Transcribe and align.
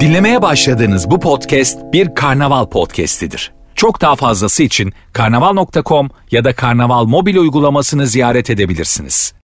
Dinlemeye 0.00 0.42
başladığınız 0.42 1.10
bu 1.10 1.20
podcast 1.20 1.78
bir 1.92 2.14
karnaval 2.14 2.66
podcastidir. 2.66 3.52
Çok 3.74 4.00
daha 4.00 4.16
fazlası 4.16 4.62
için 4.62 4.92
karnaval.com 5.12 6.10
ya 6.30 6.44
da 6.44 6.54
karnaval 6.54 7.04
mobil 7.04 7.36
uygulamasını 7.36 8.06
ziyaret 8.06 8.50
edebilirsiniz. 8.50 9.34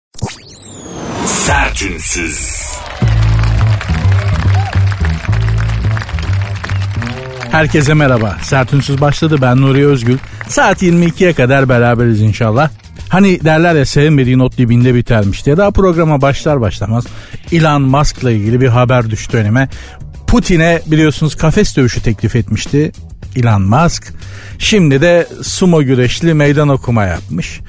Sertünsüz. 1.26 2.62
Herkese 7.50 7.94
merhaba. 7.94 8.36
Sertünsüz 8.42 9.00
başladı. 9.00 9.36
Ben 9.42 9.60
Nuri 9.60 9.86
Özgül. 9.86 10.18
Saat 10.48 10.82
22'ye 10.82 11.32
kadar 11.32 11.68
beraberiz 11.68 12.20
inşallah. 12.20 12.70
Hani 13.10 13.44
derler 13.44 13.74
ya 13.74 13.86
sevmediği 13.86 14.38
not 14.38 14.58
dibinde 14.58 14.94
bitermiş 14.94 15.46
diye. 15.46 15.56
Daha 15.56 15.70
programa 15.70 16.20
başlar 16.20 16.60
başlamaz 16.60 17.04
Elon 17.52 17.82
Musk'la 17.82 18.30
ilgili 18.30 18.60
bir 18.60 18.68
haber 18.68 19.10
düştü 19.10 19.36
önüme. 19.36 19.68
Putin'e 20.26 20.82
biliyorsunuz 20.86 21.34
kafes 21.34 21.76
dövüşü 21.76 22.02
teklif 22.02 22.36
etmişti 22.36 22.92
Elon 23.36 23.62
Musk. 23.62 24.12
Şimdi 24.58 25.00
de 25.00 25.26
sumo 25.42 25.82
güreşli 25.82 26.34
meydan 26.34 26.68
okuma 26.68 27.04
yapmış. 27.04 27.60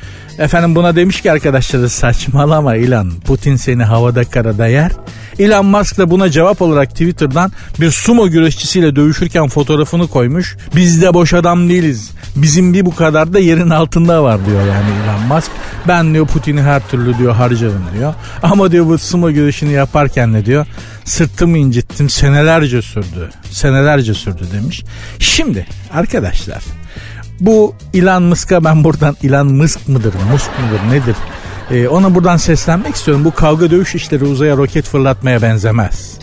Efendim 0.41 0.75
buna 0.75 0.95
demiş 0.95 1.21
ki 1.21 1.31
arkadaşları 1.31 1.89
saçmalama 1.89 2.75
Elon. 2.75 3.11
Putin 3.25 3.55
seni 3.55 3.83
havada 3.83 4.23
karada 4.23 4.67
yer. 4.67 4.91
Elon 5.39 5.65
Musk 5.65 5.97
da 5.97 6.11
buna 6.11 6.29
cevap 6.29 6.61
olarak 6.61 6.89
Twitter'dan 6.89 7.51
bir 7.79 7.91
sumo 7.91 8.29
güreşçisiyle 8.29 8.95
dövüşürken 8.95 9.47
fotoğrafını 9.47 10.07
koymuş. 10.07 10.57
Biz 10.75 11.01
de 11.01 11.13
boş 11.13 11.33
adam 11.33 11.69
değiliz. 11.69 12.11
Bizim 12.35 12.73
bir 12.73 12.85
bu 12.85 12.95
kadar 12.95 13.33
da 13.33 13.39
yerin 13.39 13.69
altında 13.69 14.23
var 14.23 14.45
diyor 14.45 14.59
yani 14.59 14.89
Elon 15.03 15.35
Musk. 15.35 15.51
Ben 15.87 16.13
diyor 16.13 16.27
Putin'i 16.27 16.61
her 16.61 16.87
türlü 16.87 17.17
diyor 17.17 17.35
harcarım 17.35 17.83
diyor. 17.97 18.13
Ama 18.43 18.71
diyor 18.71 18.85
bu 18.85 18.97
sumo 18.97 19.31
güreşini 19.31 19.71
yaparken 19.71 20.33
ne 20.33 20.45
diyor? 20.45 20.65
Sırtımı 21.05 21.57
incittim 21.57 22.09
senelerce 22.09 22.81
sürdü. 22.81 23.29
Senelerce 23.51 24.13
sürdü 24.13 24.43
demiş. 24.53 24.83
Şimdi 25.19 25.67
arkadaşlar 25.93 26.63
bu 27.41 27.75
Elon 27.93 28.23
Musk'a 28.23 28.63
ben 28.63 28.83
buradan 28.83 29.17
Elon 29.23 29.47
Musk 29.47 29.87
mıdır, 29.87 30.13
Musk 30.31 30.49
mıdır 30.59 30.95
nedir? 30.95 31.15
Ee, 31.71 31.87
ona 31.87 32.15
buradan 32.15 32.37
seslenmek 32.37 32.95
istiyorum. 32.95 33.25
Bu 33.25 33.33
kavga 33.33 33.71
dövüş 33.71 33.95
işleri 33.95 34.23
uzaya 34.23 34.57
roket 34.57 34.85
fırlatmaya 34.85 35.41
benzemez. 35.41 36.20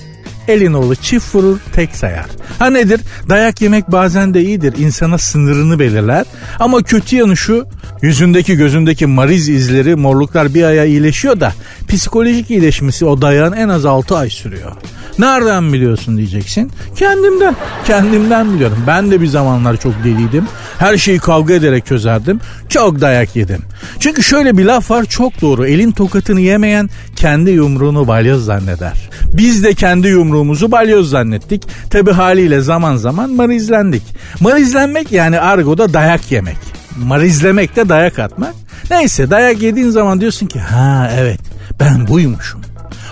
Elin 0.49 0.73
oğlu 0.73 0.97
çift 0.97 1.35
vurur 1.35 1.59
tek 1.73 1.97
sayar. 1.97 2.27
Ha 2.59 2.71
nedir? 2.71 3.01
Dayak 3.29 3.63
yemek 3.63 3.93
bazen 3.93 4.35
de 4.35 4.43
iyidir. 4.43 4.75
İnsana 4.79 5.19
sınırını 5.19 5.79
belirler. 5.79 6.25
Ama 6.61 6.83
kötü 6.83 7.17
yanı 7.17 7.37
şu 7.37 7.67
yüzündeki 8.03 8.57
gözündeki 8.57 9.07
mariz 9.07 9.49
izleri 9.49 9.97
morluklar 9.97 10.55
bir 10.55 10.63
aya 10.63 10.85
iyileşiyor 10.85 11.41
da 11.41 11.53
psikolojik 11.89 12.51
iyileşmesi 12.51 13.05
o 13.05 13.23
dayağın 13.23 13.53
en 13.53 13.69
az 13.69 13.85
6 13.85 14.17
ay 14.17 14.31
sürüyor. 14.31 14.73
Nereden 15.19 15.73
biliyorsun 15.73 16.17
diyeceksin. 16.17 16.71
Kendimden. 16.97 17.57
Kendimden 17.87 18.55
biliyorum. 18.55 18.79
Ben 18.87 19.11
de 19.11 19.21
bir 19.21 19.27
zamanlar 19.27 19.77
çok 19.77 20.05
deliydim. 20.05 20.45
Her 20.79 20.97
şeyi 20.97 21.19
kavga 21.19 21.55
ederek 21.55 21.87
çözerdim. 21.87 22.41
Çok 22.69 23.01
dayak 23.01 23.37
yedim. 23.37 23.63
Çünkü 24.01 24.23
şöyle 24.23 24.59
bir 24.59 24.65
laf 24.65 24.91
var 24.91 25.05
çok 25.05 25.41
doğru. 25.41 25.67
Elin 25.67 25.91
tokatını 25.91 26.41
yemeyen 26.41 26.91
kendi 27.17 27.51
yumruğunu 27.51 28.09
balyoz 28.09 28.45
zanneder. 28.45 29.11
Biz 29.35 29.65
de 29.65 29.75
kendi 29.75 30.09
yumruğumuzu 30.39 30.73
balyoz 30.73 31.11
zannettik. 31.11 31.63
Tabi 31.91 32.13
haliyle 32.13 32.61
zaman 32.61 32.97
zaman 32.97 33.31
marizlendik. 33.31 34.03
Marizlenmek 34.41 35.13
yani 35.13 35.41
argoda 35.41 35.95
dayak 35.95 36.33
yemek. 36.33 36.57
Marizlemek 36.97 37.77
de 37.77 37.89
dayak 37.89 38.19
atmak. 38.19 38.55
Neyse 38.91 39.31
dayak 39.31 39.63
yediğin 39.63 39.91
zaman 39.91 40.21
diyorsun 40.21 40.47
ki 40.47 40.61
ha 40.61 41.11
evet 41.19 41.41
ben 41.81 42.07
buymuşum. 42.07 42.61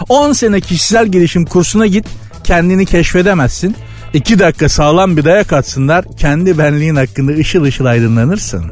10 0.08 0.32
sene 0.32 0.60
kişisel 0.60 1.06
gelişim 1.06 1.44
kursuna 1.44 1.86
git 1.86 2.06
kendini 2.44 2.86
keşfedemezsin. 2.86 3.76
2 4.14 4.38
dakika 4.38 4.68
sağlam 4.68 5.16
bir 5.16 5.24
dayak 5.24 5.52
atsınlar 5.52 6.04
kendi 6.16 6.58
benliğin 6.58 6.96
hakkında 6.96 7.32
ışıl 7.32 7.62
ışıl 7.62 7.84
aydınlanırsın. 7.84 8.64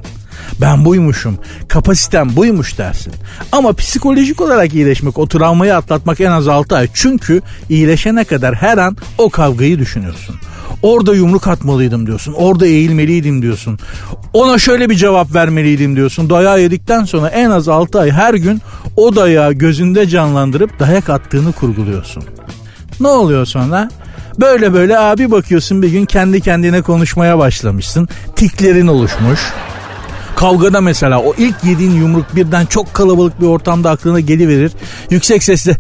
Ben 0.61 0.85
buymuşum, 0.85 1.39
kapasitem 1.69 2.37
buymuş 2.37 2.79
dersin. 2.79 3.13
Ama 3.53 3.73
psikolojik 3.73 4.41
olarak 4.41 4.75
iyileşmek, 4.75 5.19
o 5.19 5.29
travmayı 5.29 5.77
atlatmak 5.77 6.21
en 6.21 6.31
az 6.31 6.49
6 6.49 6.77
ay. 6.77 6.89
Çünkü 6.95 7.43
iyileşene 7.69 8.25
kadar 8.25 8.55
her 8.55 8.79
an 8.79 8.97
o 9.19 9.31
kavgayı 9.31 9.79
düşünüyorsun. 9.79 10.37
Orada 10.83 11.15
yumruk 11.15 11.49
atmalıydım 11.49 12.07
diyorsun. 12.07 12.33
Orada 12.33 12.67
eğilmeliydim 12.67 13.43
diyorsun. 13.43 13.79
Ona 14.33 14.59
şöyle 14.59 14.91
bir 14.91 14.95
cevap 14.95 15.35
vermeliydim 15.35 15.97
diyorsun. 15.97 16.31
Dayağı 16.31 16.61
yedikten 16.61 17.05
sonra 17.05 17.29
en 17.29 17.51
az 17.51 17.69
6 17.69 18.01
ay 18.01 18.11
her 18.11 18.35
gün 18.35 18.63
o 18.97 19.17
dayağı 19.17 19.53
gözünde 19.53 20.09
canlandırıp 20.09 20.81
dayak 20.81 21.11
attığını 21.11 21.53
kurguluyorsun. 21.53 22.25
Ne 23.01 23.09
oluyor 23.09 23.47
sonra? 23.47 23.89
Böyle 24.41 24.73
böyle 24.73 24.99
abi 24.99 25.31
bakıyorsun 25.31 25.83
bir 25.83 25.89
gün 25.89 26.05
kendi 26.05 26.41
kendine 26.41 26.83
konuşmaya 26.83 27.39
başlamışsın. 27.39 28.09
Tiklerin 28.37 28.87
oluşmuş. 28.87 29.41
Kavgada 30.37 30.81
mesela 30.81 31.21
o 31.21 31.35
ilk 31.39 31.65
yediğin 31.65 31.91
yumruk 31.91 32.37
birden 32.37 32.67
çok 32.67 32.95
kalabalık 32.95 33.41
bir 33.41 33.47
ortamda 33.47 33.91
aklına 33.91 34.21
geliverir. 34.21 34.73
Yüksek 35.11 35.43
sesle 35.43 35.77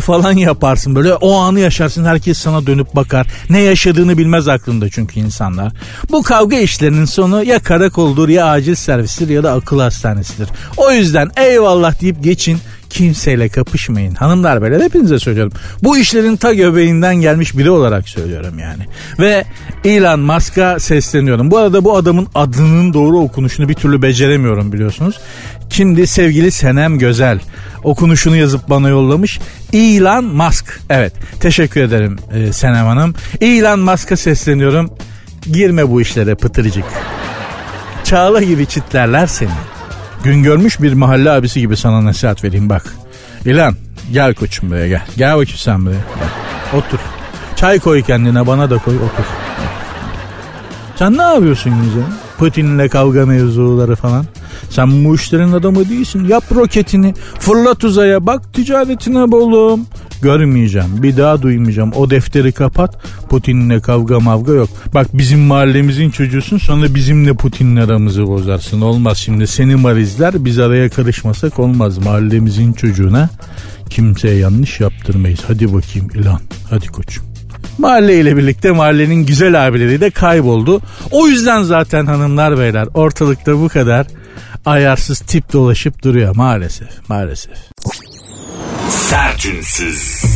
falan 0.00 0.32
yaparsın 0.32 0.94
böyle 0.94 1.14
o 1.14 1.36
anı 1.36 1.60
yaşarsın 1.60 2.04
herkes 2.04 2.38
sana 2.38 2.66
dönüp 2.66 2.96
bakar. 2.96 3.26
Ne 3.50 3.60
yaşadığını 3.60 4.18
bilmez 4.18 4.48
aklında 4.48 4.90
çünkü 4.90 5.20
insanlar. 5.20 5.72
Bu 6.10 6.22
kavga 6.22 6.56
işlerinin 6.56 7.04
sonu 7.04 7.44
ya 7.44 7.58
karakoldur 7.58 8.28
ya 8.28 8.46
acil 8.46 8.74
servistir 8.74 9.28
ya 9.28 9.42
da 9.42 9.52
akıl 9.52 9.80
hastanesidir. 9.80 10.48
O 10.76 10.90
yüzden 10.90 11.30
eyvallah 11.36 12.00
deyip 12.00 12.24
geçin 12.24 12.58
kimseyle 12.96 13.48
kapışmayın. 13.48 14.14
Hanımlar 14.14 14.62
böyle 14.62 14.84
hepinize 14.84 15.18
söylüyorum. 15.18 15.52
Bu 15.82 15.98
işlerin 15.98 16.36
ta 16.36 16.52
göbeğinden 16.52 17.16
gelmiş 17.16 17.58
biri 17.58 17.70
olarak 17.70 18.08
söylüyorum 18.08 18.58
yani. 18.58 18.82
Ve 19.18 19.44
Elon 19.84 20.20
Musk'a 20.20 20.78
sesleniyorum. 20.78 21.50
Bu 21.50 21.58
arada 21.58 21.84
bu 21.84 21.96
adamın 21.96 22.28
adının 22.34 22.94
doğru 22.94 23.18
okunuşunu 23.18 23.68
bir 23.68 23.74
türlü 23.74 24.02
beceremiyorum 24.02 24.72
biliyorsunuz. 24.72 25.20
Şimdi 25.70 26.06
sevgili 26.06 26.50
Senem 26.50 26.98
Gözel 26.98 27.40
okunuşunu 27.84 28.36
yazıp 28.36 28.70
bana 28.70 28.88
yollamış. 28.88 29.40
Elon 29.72 30.24
Musk. 30.24 30.80
Evet 30.90 31.12
teşekkür 31.40 31.80
ederim 31.80 32.18
e, 32.34 32.52
Senem 32.52 32.86
Hanım. 32.86 33.14
Elon 33.40 33.80
Musk'a 33.80 34.16
sesleniyorum. 34.16 34.90
Girme 35.52 35.90
bu 35.90 36.00
işlere 36.00 36.34
pıtırcık. 36.34 36.84
Çağla 38.04 38.42
gibi 38.42 38.66
çitlerler 38.66 39.26
seni. 39.26 39.75
Gün 40.24 40.42
görmüş 40.42 40.82
bir 40.82 40.92
mahalle 40.92 41.30
abisi 41.30 41.60
gibi 41.60 41.76
sana 41.76 42.04
nasihat 42.04 42.44
vereyim 42.44 42.68
bak. 42.68 42.94
İlan 43.44 43.74
gel 44.12 44.34
koçum 44.34 44.70
buraya 44.70 44.88
gel. 44.88 45.02
Gel 45.16 45.30
bakayım 45.32 45.58
sen 45.58 45.86
buraya. 45.86 45.92
Gel. 46.18 46.78
Otur. 46.80 46.98
Çay 47.56 47.78
koy 47.78 48.02
kendine 48.02 48.46
bana 48.46 48.70
da 48.70 48.78
koy 48.78 48.96
otur. 48.96 49.24
Sen 50.96 51.18
ne 51.18 51.22
yapıyorsun 51.22 51.72
güzelim? 51.84 52.14
Putin'le 52.38 52.88
kavga 52.88 53.26
mevzuları 53.26 53.96
falan. 53.96 54.24
Sen 54.70 55.04
bu 55.04 55.14
işlerin 55.14 55.52
adamı 55.52 55.88
değilsin. 55.88 56.28
Yap 56.28 56.44
roketini. 56.54 57.14
Fırlat 57.38 57.84
uzaya. 57.84 58.26
Bak 58.26 58.54
ticaretine 58.54 59.30
bolum. 59.32 59.86
Görmeyeceğim. 60.22 61.02
Bir 61.02 61.16
daha 61.16 61.42
duymayacağım. 61.42 61.92
O 61.92 62.10
defteri 62.10 62.52
kapat. 62.52 62.98
Putin'le 63.28 63.80
kavga 63.80 64.20
mavga 64.20 64.52
yok. 64.52 64.68
Bak 64.94 65.06
bizim 65.12 65.40
mahallemizin 65.40 66.10
çocuğusun 66.10 66.58
sonra 66.58 66.94
bizimle 66.94 67.34
Putin'le 67.34 67.76
aramızı 67.76 68.26
bozarsın. 68.26 68.80
Olmaz 68.80 69.18
şimdi 69.18 69.46
seni 69.46 69.76
marizler 69.76 70.44
biz 70.44 70.58
araya 70.58 70.88
karışmasak 70.88 71.58
olmaz. 71.58 71.98
Mahallemizin 71.98 72.72
çocuğuna 72.72 73.30
kimseye 73.90 74.36
yanlış 74.36 74.80
yaptırmayız. 74.80 75.40
Hadi 75.46 75.74
bakayım 75.74 76.08
ilan. 76.14 76.40
Hadi 76.70 76.86
koçum. 76.86 77.24
Mahalle 77.78 78.20
ile 78.20 78.36
birlikte 78.36 78.70
mahallenin 78.70 79.26
güzel 79.26 79.66
abileri 79.68 80.00
de 80.00 80.10
kayboldu. 80.10 80.80
O 81.10 81.28
yüzden 81.28 81.62
zaten 81.62 82.06
hanımlar 82.06 82.58
beyler 82.58 82.88
ortalıkta 82.94 83.58
bu 83.58 83.68
kadar 83.68 84.06
ayarsız 84.66 85.20
tip 85.20 85.52
dolaşıp 85.52 86.02
duruyor 86.02 86.36
maalesef 86.36 87.08
maalesef. 87.08 87.56
Sertünsüz. 88.88 90.35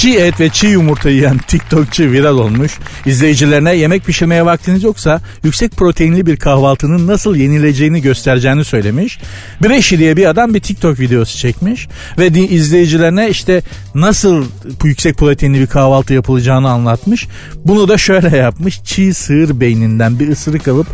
Çiğ 0.00 0.16
et 0.16 0.40
ve 0.40 0.48
çiğ 0.48 0.66
yumurta 0.66 1.10
yiyen 1.10 1.38
TikTokçu 1.38 2.02
viral 2.02 2.38
olmuş. 2.38 2.78
İzleyicilerine 3.06 3.76
yemek 3.76 4.04
pişirmeye 4.04 4.44
vaktiniz 4.44 4.82
yoksa 4.82 5.20
yüksek 5.44 5.72
proteinli 5.72 6.26
bir 6.26 6.36
kahvaltının 6.36 7.06
nasıl 7.06 7.36
yenileceğini 7.36 8.02
göstereceğini 8.02 8.64
söylemiş. 8.64 9.18
Breşi 9.62 9.98
diye 9.98 10.16
bir 10.16 10.26
adam 10.26 10.54
bir 10.54 10.60
TikTok 10.60 11.00
videosu 11.00 11.38
çekmiş 11.38 11.88
ve 12.18 12.26
izleyicilerine 12.26 13.30
işte 13.30 13.62
nasıl 13.94 14.44
yüksek 14.84 15.16
proteinli 15.18 15.60
bir 15.60 15.66
kahvaltı 15.66 16.14
yapılacağını 16.14 16.70
anlatmış. 16.70 17.28
Bunu 17.64 17.88
da 17.88 17.98
şöyle 17.98 18.36
yapmış. 18.36 18.80
Çiğ 18.84 19.14
sığır 19.14 19.60
beyninden 19.60 20.18
bir 20.20 20.28
ısırık 20.28 20.68
alıp 20.68 20.86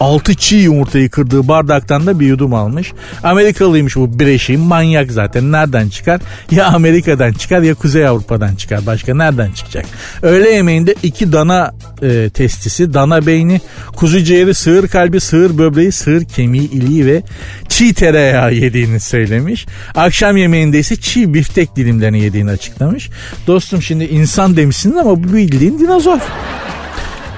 6 0.00 0.34
çiğ 0.34 0.56
yumurtayı 0.56 1.10
kırdığı 1.10 1.48
bardaktan 1.48 2.06
da 2.06 2.20
bir 2.20 2.26
yudum 2.26 2.54
almış. 2.54 2.92
Amerikalıymış 3.22 3.96
bu 3.96 4.20
Breşi 4.20 4.56
manyak 4.56 5.12
zaten 5.12 5.52
nereden 5.52 5.88
çıkar? 5.88 6.20
Ya 6.50 6.66
Amerika'dan 6.66 7.32
çıkar 7.32 7.62
ya 7.62 7.74
Kuzey 7.74 8.06
Avrupa'dan 8.06 8.49
Amerika'dan 8.50 8.56
çıkar. 8.56 8.86
Başka 8.86 9.14
nereden 9.14 9.52
çıkacak? 9.52 9.86
Öğle 10.22 10.50
yemeğinde 10.50 10.94
iki 11.02 11.32
dana 11.32 11.72
e, 12.02 12.30
testisi, 12.30 12.94
dana 12.94 13.26
beyni, 13.26 13.60
kuzu 13.96 14.20
ciğeri, 14.20 14.54
sığır 14.54 14.88
kalbi, 14.88 15.20
sığır 15.20 15.58
böbreği, 15.58 15.92
sığır 15.92 16.24
kemiği, 16.24 16.70
iliği 16.70 17.06
ve 17.06 17.22
çiğ 17.68 17.94
tereyağı 17.94 18.54
yediğini 18.54 19.00
söylemiş. 19.00 19.66
Akşam 19.94 20.36
yemeğinde 20.36 20.78
ise 20.78 20.96
çiğ 20.96 21.34
biftek 21.34 21.76
dilimlerini 21.76 22.20
yediğini 22.20 22.50
açıklamış. 22.50 23.10
Dostum 23.46 23.82
şimdi 23.82 24.04
insan 24.04 24.56
demişsiniz 24.56 24.96
ama 24.96 25.10
bu 25.10 25.32
bildiğin 25.32 25.78
dinozor. 25.78 26.18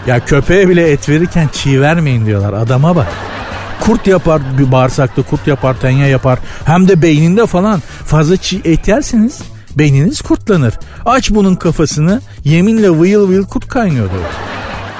Ya 0.06 0.24
köpeğe 0.24 0.68
bile 0.68 0.90
et 0.90 1.08
verirken 1.08 1.48
çiğ 1.52 1.80
vermeyin 1.80 2.26
diyorlar. 2.26 2.52
Adama 2.52 2.96
bak. 2.96 3.06
Kurt 3.80 4.06
yapar 4.06 4.42
bir 4.58 4.72
bağırsakta 4.72 5.22
kurt 5.22 5.46
yapar 5.46 5.80
tenya 5.80 6.06
yapar. 6.06 6.38
Hem 6.64 6.88
de 6.88 7.02
beyninde 7.02 7.46
falan 7.46 7.82
fazla 8.06 8.36
çiğ 8.36 8.60
et 8.64 8.88
yerseniz 8.88 9.51
beyniniz 9.78 10.20
kurtlanır. 10.20 10.74
Aç 11.06 11.30
bunun 11.30 11.54
kafasını 11.54 12.20
yeminle 12.44 12.90
vıyıl 12.90 13.28
vıyıl 13.28 13.46
kurt 13.46 13.69
kaynıyordu. 13.69 14.12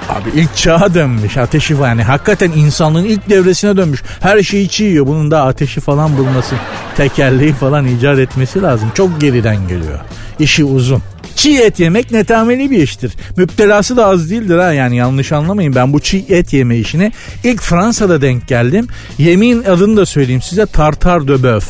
Abi 0.09 0.31
ilk 0.35 0.57
çağa 0.57 0.95
dönmüş 0.95 1.37
ateşi 1.37 1.75
falan. 1.75 1.89
Yani 1.89 2.03
hakikaten 2.03 2.51
insanlığın 2.51 3.05
ilk 3.05 3.31
devresine 3.31 3.77
dönmüş. 3.77 4.03
Her 4.21 4.43
şeyi 4.43 4.69
çiğ 4.69 4.85
yiyor. 4.85 5.07
Bunun 5.07 5.31
da 5.31 5.43
ateşi 5.45 5.81
falan 5.81 6.17
bulması, 6.19 6.55
tekerleği 6.97 7.53
falan 7.53 7.87
icat 7.87 8.19
etmesi 8.19 8.63
lazım. 8.63 8.91
Çok 8.95 9.21
geriden 9.21 9.69
geliyor. 9.69 9.99
İşi 10.39 10.65
uzun. 10.65 11.03
Çiğ 11.37 11.59
et 11.59 11.81
yemek 11.81 12.11
netameli 12.11 12.71
bir 12.71 12.83
iştir. 12.83 13.13
Müptelası 13.37 13.97
da 13.97 14.07
az 14.07 14.31
değildir 14.31 14.59
ha 14.59 14.73
yani 14.73 14.97
yanlış 14.97 15.33
anlamayın. 15.33 15.75
Ben 15.75 15.93
bu 15.93 16.01
çiğ 16.01 16.25
et 16.29 16.53
yeme 16.53 16.77
işine 16.77 17.13
ilk 17.45 17.63
Fransa'da 17.63 18.23
denk 18.23 18.49
geldim. 18.49 18.87
Yemeğin 19.19 19.63
adını 19.63 19.97
da 19.97 20.07
söyleyeyim 20.07 20.43
size 20.43 20.67
tartar 20.67 21.29
de 21.29 21.33
bœuf. 21.33 21.65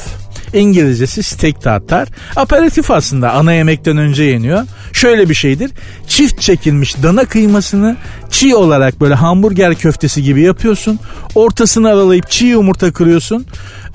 İngilizcesi 0.52 1.22
steak 1.22 1.62
tartar. 1.62 2.08
Aperatif 2.36 2.90
aslında 2.90 3.32
ana 3.32 3.52
yemekten 3.52 3.96
önce 3.96 4.22
yeniyor. 4.22 4.62
Şöyle 4.92 5.28
bir 5.28 5.34
şeydir. 5.34 5.70
Çift 6.08 6.40
çekilmiş 6.40 7.02
dana 7.02 7.24
kıymasını 7.24 7.96
çiğ 8.30 8.56
olarak 8.56 9.00
böyle 9.00 9.14
hamburger 9.14 9.74
köftesi 9.74 10.22
gibi 10.22 10.42
yapıyorsun. 10.42 10.98
Ortasını 11.34 11.88
aralayıp 11.88 12.30
çiğ 12.30 12.46
yumurta 12.46 12.92
kırıyorsun. 12.92 13.46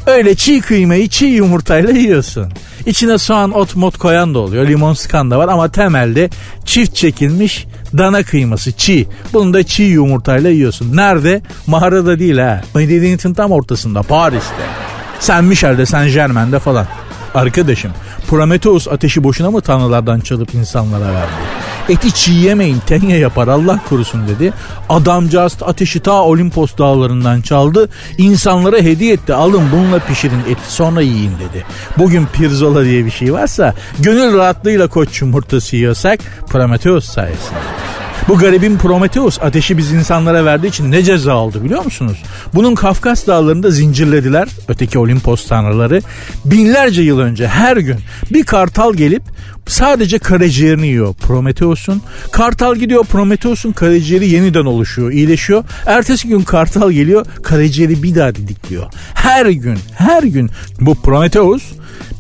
Öyle 0.07 0.36
çiğ 0.36 0.62
kıymayı 0.62 1.07
çiğ 1.09 1.25
yumurtayla 1.25 1.92
yiyorsun. 1.92 2.54
İçine 2.86 3.18
soğan, 3.18 3.51
ot, 3.51 3.75
mot 3.75 3.98
koyan 3.98 4.33
da 4.33 4.39
oluyor. 4.39 4.68
Limon 4.68 4.94
sıkan 4.94 5.31
da 5.31 5.39
var 5.39 5.48
ama 5.48 5.71
temelde 5.71 6.30
çift 6.65 6.95
çekilmiş 6.95 7.65
dana 7.98 8.24
kıyması 8.24 8.71
çiğ. 8.71 9.07
Bunu 9.33 9.54
da 9.54 9.63
çiğ 9.63 9.83
yumurtayla 9.83 10.50
yiyorsun. 10.50 10.98
Nerede? 10.98 11.42
Mağarada 11.68 12.19
değil 12.19 12.38
ha. 12.38 12.62
Medeniyetin 12.75 13.33
tam 13.33 13.51
ortasında 13.51 14.04
Paris'te. 14.04 14.96
Sen 15.19 15.44
Michel'de, 15.44 15.86
Saint 15.86 16.14
Germain'de 16.14 16.60
falan. 16.60 16.86
Arkadaşım 17.36 17.92
Prometheus 18.28 18.88
ateşi 18.88 19.24
boşuna 19.24 19.52
mı 19.52 19.62
tanrılardan 19.62 20.19
çalıp 20.19 20.54
insanlara 20.54 21.14
verdi? 21.14 21.31
Eti 21.90 22.14
çiğ 22.14 22.34
yemeyin 22.34 22.80
tenya 22.86 23.18
yapar 23.18 23.48
Allah 23.48 23.80
korusun 23.90 24.28
dedi. 24.28 24.54
Adamcağız 24.90 25.58
ateşi 25.62 26.00
ta 26.00 26.24
Olimpos 26.24 26.78
dağlarından 26.78 27.42
çaldı. 27.42 27.90
İnsanlara 28.18 28.78
hediye 28.78 29.14
etti. 29.14 29.34
Alın 29.34 29.64
bununla 29.72 30.00
pişirin 30.00 30.40
eti 30.40 30.74
sonra 30.74 31.02
yiyin 31.02 31.31
dedi. 31.31 31.66
Bugün 31.98 32.25
pirzola 32.25 32.86
diye 32.86 33.06
bir 33.06 33.12
şey 33.12 33.34
varsa 33.34 33.74
gönül 34.00 34.38
rahatlığıyla 34.38 34.88
koç 34.88 35.22
yumurtası 35.22 35.75
yiyorsak 35.75 36.19
Prometheus 36.48 37.06
sayesinde. 37.06 37.60
Bu 38.27 38.38
garibin 38.38 38.77
Prometheus 38.77 39.41
ateşi 39.41 39.77
biz 39.77 39.91
insanlara 39.91 40.45
verdiği 40.45 40.68
için 40.68 40.91
ne 40.91 41.03
ceza 41.03 41.33
aldı 41.33 41.63
biliyor 41.63 41.85
musunuz? 41.85 42.18
Bunun 42.53 42.75
Kafkas 42.75 43.27
dağlarında 43.27 43.71
zincirlediler 43.71 44.47
öteki 44.68 45.00
Olimpos 45.00 45.47
tanrıları. 45.47 46.01
Binlerce 46.45 47.01
yıl 47.01 47.19
önce 47.19 47.47
her 47.47 47.77
gün 47.77 47.97
bir 48.31 48.44
kartal 48.44 48.94
gelip 48.94 49.24
sadece 49.68 50.19
karaciğerini 50.19 50.88
yiyor 50.88 51.13
Prometheus'un. 51.13 52.01
Kartal 52.31 52.75
gidiyor 52.75 53.06
Prometheus'un 53.06 53.71
karaciğeri 53.71 54.30
yeniden 54.30 54.65
oluşuyor, 54.65 55.12
iyileşiyor. 55.12 55.63
Ertesi 55.85 56.27
gün 56.27 56.41
kartal 56.41 56.91
geliyor 56.91 57.25
karaciğeri 57.44 58.03
bir 58.03 58.15
daha 58.15 58.35
didikliyor. 58.35 58.85
Her 59.13 59.45
gün, 59.45 59.80
her 59.95 60.23
gün 60.23 60.50
bu 60.80 60.95
Prometheus 60.95 61.63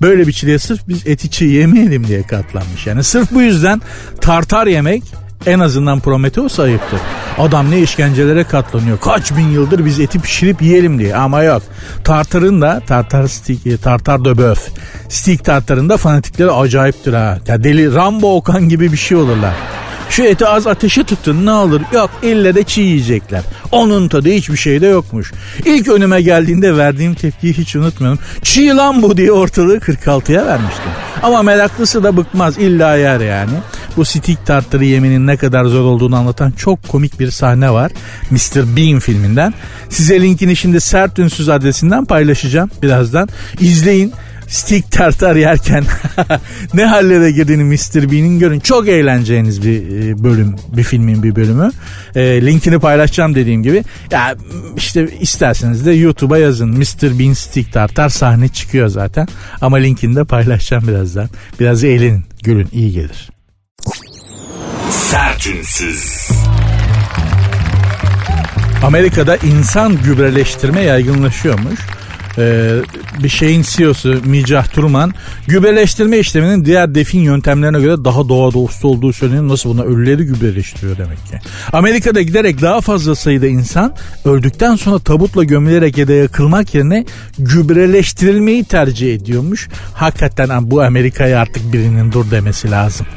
böyle 0.01 0.27
bir 0.27 0.33
çileye 0.33 0.59
sırf 0.59 0.87
biz 0.87 1.07
eti 1.07 1.31
çiğ 1.31 1.45
yemeyelim 1.45 2.07
diye 2.07 2.23
katlanmış. 2.23 2.87
Yani 2.87 3.03
sırf 3.03 3.31
bu 3.31 3.41
yüzden 3.41 3.81
tartar 4.21 4.67
yemek 4.67 5.03
en 5.45 5.59
azından 5.59 5.99
Prometheus 5.99 6.59
ayıptır. 6.59 6.99
Adam 7.37 7.71
ne 7.71 7.79
işkencelere 7.79 8.43
katlanıyor. 8.43 8.99
Kaç 8.99 9.37
bin 9.37 9.47
yıldır 9.47 9.85
biz 9.85 9.99
eti 9.99 10.19
pişirip 10.19 10.61
yiyelim 10.61 10.99
diye. 10.99 11.15
Ama 11.15 11.43
yok. 11.43 11.63
Tartarın 12.03 12.61
da 12.61 12.81
tartar 12.87 13.27
stik, 13.27 13.67
e, 13.67 13.77
tartar 13.77 14.25
de 14.25 14.37
böf. 14.37 14.67
Stik 15.09 15.45
tartarın 15.45 15.89
da 15.89 15.97
fanatikleri 15.97 16.51
acayiptir 16.51 17.13
ha. 17.13 17.39
Ya 17.47 17.63
deli 17.63 17.95
Rambo 17.95 18.35
Okan 18.35 18.69
gibi 18.69 18.91
bir 18.91 18.97
şey 18.97 19.17
olurlar. 19.17 19.53
Şu 20.09 20.23
eti 20.23 20.47
az 20.47 20.67
ateşe 20.67 21.03
tutun 21.03 21.45
ne 21.45 21.51
olur. 21.51 21.81
Yok 21.93 22.09
ille 22.23 22.55
de 22.55 22.63
çiğ 22.63 22.81
yiyecekler. 22.81 23.41
Onun 23.71 24.07
tadı 24.07 24.29
hiçbir 24.29 24.57
şeyde 24.57 24.87
yokmuş. 24.87 25.33
İlk 25.65 25.87
önüme 25.87 26.21
geldiğinde 26.21 26.77
verdiğim 26.77 27.15
tepkiyi 27.15 27.53
hiç 27.53 27.75
unutmuyorum. 27.75 28.19
Çiğ 28.43 28.67
lan 28.67 29.01
bu 29.01 29.17
diye 29.17 29.31
ortalığı 29.31 29.77
46'ya 29.77 30.45
vermiştim. 30.45 30.91
Ama 31.23 31.43
meraklısı 31.43 32.03
da 32.03 32.17
bıkmaz 32.17 32.57
illa 32.57 32.95
yer 32.95 33.19
yani. 33.19 33.51
Bu 33.97 34.05
stick 34.05 34.45
tartarı 34.45 34.85
yemenin 34.85 35.27
ne 35.27 35.37
kadar 35.37 35.65
zor 35.65 35.81
olduğunu 35.81 36.15
anlatan 36.15 36.51
çok 36.51 36.87
komik 36.87 37.19
bir 37.19 37.31
sahne 37.31 37.71
var. 37.71 37.91
Mr. 38.31 38.77
Bean 38.77 38.99
filminden. 38.99 39.53
Size 39.89 40.21
linkini 40.21 40.55
şimdi 40.55 40.81
sert 40.81 41.19
ünsüz 41.19 41.49
adresinden 41.49 42.05
paylaşacağım 42.05 42.69
birazdan. 42.81 43.29
İzleyin 43.59 44.13
stick 44.47 44.91
tartar 44.91 45.35
yerken 45.35 45.83
ne 46.73 46.85
hallere 46.85 47.31
girdiğini 47.31 47.63
Mr. 47.63 48.11
Bean'in 48.11 48.39
görün. 48.39 48.59
Çok 48.59 48.87
eğleneceğiniz 48.87 49.63
bir 49.63 49.81
e, 49.81 50.23
bölüm, 50.23 50.55
bir 50.77 50.83
filmin 50.83 51.23
bir 51.23 51.35
bölümü. 51.35 51.71
E, 52.15 52.45
linkini 52.45 52.79
paylaşacağım 52.79 53.35
dediğim 53.35 53.63
gibi. 53.63 53.83
Ya 54.11 54.35
işte 54.77 55.07
isterseniz 55.19 55.85
de 55.85 55.91
YouTube'a 55.91 56.37
yazın. 56.37 56.69
Mr. 56.69 57.19
Bean 57.19 57.33
stick 57.33 57.73
tartar 57.73 58.09
sahne 58.09 58.47
çıkıyor 58.47 58.87
zaten. 58.87 59.27
Ama 59.61 59.77
linkini 59.77 60.15
de 60.15 60.23
paylaşacağım 60.23 60.87
birazdan. 60.87 61.29
Biraz 61.59 61.83
eğlenin, 61.83 62.23
gülün, 62.43 62.67
iyi 62.71 62.91
gelir. 62.91 63.36
Sertünsüz. 64.91 66.29
Amerika'da 68.83 69.37
insan 69.37 69.97
gübreleştirme 70.03 70.81
yaygınlaşıyormuş 70.81 71.79
e, 72.37 72.75
bir 73.23 73.29
şeyin 73.29 73.61
CEO'su 73.61 74.21
Mijah 74.25 74.67
Turman 74.67 75.13
gübreleştirme 75.47 76.17
işleminin 76.17 76.65
diğer 76.65 76.95
defin 76.95 77.19
yöntemlerine 77.19 77.79
göre 77.79 78.05
daha 78.05 78.29
doğa 78.29 78.53
dostu 78.53 78.87
olduğu 78.87 79.13
söyleniyor. 79.13 79.47
Nasıl 79.47 79.69
buna 79.69 79.83
ölüleri 79.83 80.25
gübreleştiriyor 80.25 80.97
demek 80.97 81.17
ki. 81.17 81.39
Amerika'da 81.73 82.21
giderek 82.21 82.61
daha 82.61 82.81
fazla 82.81 83.15
sayıda 83.15 83.47
insan 83.47 83.95
öldükten 84.25 84.75
sonra 84.75 84.99
tabutla 84.99 85.43
gömülerek 85.43 85.97
ya 85.97 86.07
da 86.07 86.13
yakılmak 86.13 86.75
yerine 86.75 87.05
gübreleştirilmeyi 87.39 88.63
tercih 88.63 89.15
ediyormuş. 89.15 89.69
Hakikaten 89.93 90.71
bu 90.71 90.81
Amerika'ya 90.81 91.39
artık 91.39 91.73
birinin 91.73 92.11
dur 92.11 92.31
demesi 92.31 92.71
lazım 92.71 93.07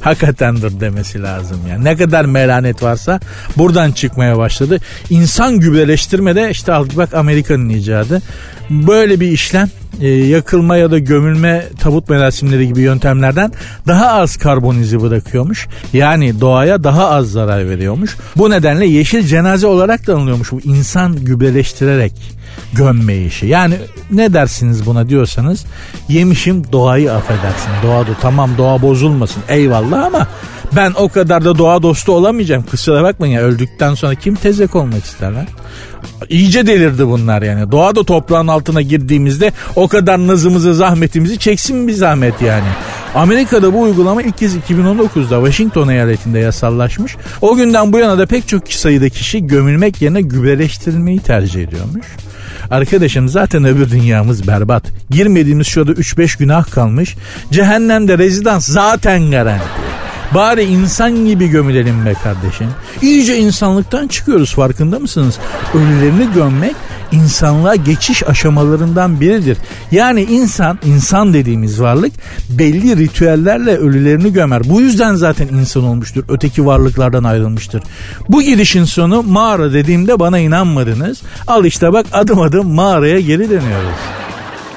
hakikatendir 0.00 0.80
demesi 0.80 1.22
lazım 1.22 1.58
yani. 1.70 1.84
Ne 1.84 1.96
kadar 1.96 2.24
melanet 2.24 2.82
varsa 2.82 3.20
buradan 3.56 3.92
çıkmaya 3.92 4.38
başladı. 4.38 4.78
İnsan 5.10 5.60
gübreleştirme 5.60 6.36
de 6.36 6.50
işte 6.50 6.72
bak 6.72 7.14
Amerika'nın 7.14 7.68
icadı. 7.68 8.22
Böyle 8.70 9.20
bir 9.20 9.28
işlem 9.28 9.68
e, 10.00 10.08
yakılma 10.08 10.76
ya 10.76 10.90
da 10.90 10.98
gömülme 10.98 11.64
tabut 11.80 12.08
merasimleri 12.08 12.68
gibi 12.68 12.80
yöntemlerden 12.80 13.52
daha 13.86 14.08
az 14.08 14.36
karbon 14.36 14.76
izi 14.76 15.02
bırakıyormuş. 15.02 15.68
Yani 15.92 16.40
doğaya 16.40 16.84
daha 16.84 17.10
az 17.10 17.30
zarar 17.30 17.68
veriyormuş. 17.68 18.16
Bu 18.36 18.50
nedenle 18.50 18.86
yeşil 18.86 19.26
cenaze 19.26 19.66
olarak 19.66 20.06
da 20.06 20.14
anılıyormuş 20.14 20.52
bu 20.52 20.60
insan 20.60 21.16
gübreleştirerek 21.16 22.39
gömme 22.72 23.16
işi. 23.16 23.46
Yani 23.46 23.74
ne 24.10 24.32
dersiniz 24.32 24.86
buna 24.86 25.08
diyorsanız 25.08 25.64
yemişim 26.08 26.72
doğayı 26.72 27.12
affedersin. 27.12 27.70
Doğa 27.82 28.06
da 28.06 28.10
tamam 28.20 28.50
doğa 28.58 28.82
bozulmasın 28.82 29.42
eyvallah 29.48 30.04
ama 30.04 30.26
ben 30.76 30.92
o 30.96 31.08
kadar 31.08 31.44
da 31.44 31.58
doğa 31.58 31.82
dostu 31.82 32.12
olamayacağım. 32.12 32.62
Kusura 32.62 33.02
bakmayın 33.02 33.34
ya 33.34 33.40
öldükten 33.40 33.94
sonra 33.94 34.14
kim 34.14 34.34
tezek 34.34 34.76
olmak 34.76 35.04
ister 35.04 35.32
lan? 35.32 35.46
İyice 36.28 36.66
delirdi 36.66 37.06
bunlar 37.06 37.42
yani. 37.42 37.72
Doğa 37.72 37.94
da 37.94 38.04
toprağın 38.04 38.48
altına 38.48 38.82
girdiğimizde 38.82 39.52
o 39.76 39.88
kadar 39.88 40.26
nazımızı 40.26 40.74
zahmetimizi 40.74 41.38
çeksin 41.38 41.88
bir 41.88 41.92
zahmet 41.92 42.42
yani. 42.42 42.68
Amerika'da 43.14 43.74
bu 43.74 43.80
uygulama 43.80 44.22
ilk 44.22 44.38
kez 44.38 44.56
2019'da 44.56 45.46
Washington 45.46 45.88
eyaletinde 45.88 46.38
yasallaşmış. 46.38 47.16
O 47.40 47.56
günden 47.56 47.92
bu 47.92 47.98
yana 47.98 48.18
da 48.18 48.26
pek 48.26 48.48
çok 48.48 48.72
sayıda 48.72 49.08
kişi 49.08 49.46
gömülmek 49.46 50.02
yerine 50.02 50.20
gübreleştirilmeyi 50.20 51.18
tercih 51.18 51.62
ediyormuş. 51.62 52.06
Arkadaşım 52.70 53.28
zaten 53.28 53.64
öbür 53.64 53.90
dünyamız 53.90 54.48
berbat. 54.48 54.84
Girmediğimiz 55.10 55.66
şurada 55.66 55.92
3-5 55.92 56.38
günah 56.38 56.70
kalmış. 56.70 57.16
Cehennemde 57.52 58.18
rezidans 58.18 58.66
zaten 58.68 59.30
garanti. 59.30 59.64
Bari 60.34 60.62
insan 60.62 61.26
gibi 61.26 61.48
gömülelim 61.48 62.06
be 62.06 62.14
kardeşim. 62.14 62.66
İyice 63.02 63.36
insanlıktan 63.36 64.08
çıkıyoruz 64.08 64.54
farkında 64.54 64.98
mısınız? 64.98 65.38
Ölülerini 65.74 66.32
gömmek 66.34 66.76
insanlığa 67.12 67.74
geçiş 67.74 68.28
aşamalarından 68.28 69.20
biridir. 69.20 69.58
Yani 69.90 70.22
insan, 70.22 70.78
insan 70.84 71.34
dediğimiz 71.34 71.80
varlık 71.80 72.12
belli 72.48 72.96
ritüellerle 72.96 73.76
ölülerini 73.76 74.32
gömer. 74.32 74.62
Bu 74.64 74.80
yüzden 74.80 75.14
zaten 75.14 75.48
insan 75.48 75.84
olmuştur. 75.84 76.24
Öteki 76.28 76.66
varlıklardan 76.66 77.24
ayrılmıştır. 77.24 77.82
Bu 78.28 78.42
girişin 78.42 78.84
sonu 78.84 79.22
mağara 79.22 79.72
dediğimde 79.72 80.20
bana 80.20 80.38
inanmadınız. 80.38 81.22
Al 81.46 81.64
işte 81.64 81.92
bak 81.92 82.06
adım 82.12 82.40
adım 82.40 82.74
mağaraya 82.74 83.20
geri 83.20 83.50
dönüyoruz. 83.50 84.19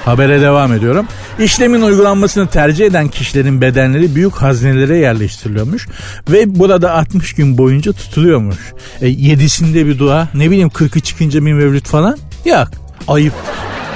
Habere 0.04 0.40
devam 0.40 0.72
ediyorum. 0.72 1.06
İşlemin 1.38 1.82
uygulanmasını 1.82 2.46
tercih 2.46 2.86
eden 2.86 3.08
kişilerin 3.08 3.60
bedenleri 3.60 4.14
büyük 4.14 4.34
haznelere 4.34 4.98
yerleştiriliyormuş. 4.98 5.88
Ve 6.30 6.58
burada 6.58 6.92
60 6.92 7.34
gün 7.34 7.58
boyunca 7.58 7.92
tutuluyormuş. 7.92 8.58
E, 9.00 9.08
yedisinde 9.08 9.86
bir 9.86 9.98
dua 9.98 10.28
ne 10.34 10.50
bileyim 10.50 10.68
40'ı 10.68 11.00
çıkınca 11.00 11.46
bir 11.46 11.52
mevlüt 11.52 11.88
falan. 11.88 12.18
Yok 12.44 12.68
ayıp. 13.08 13.32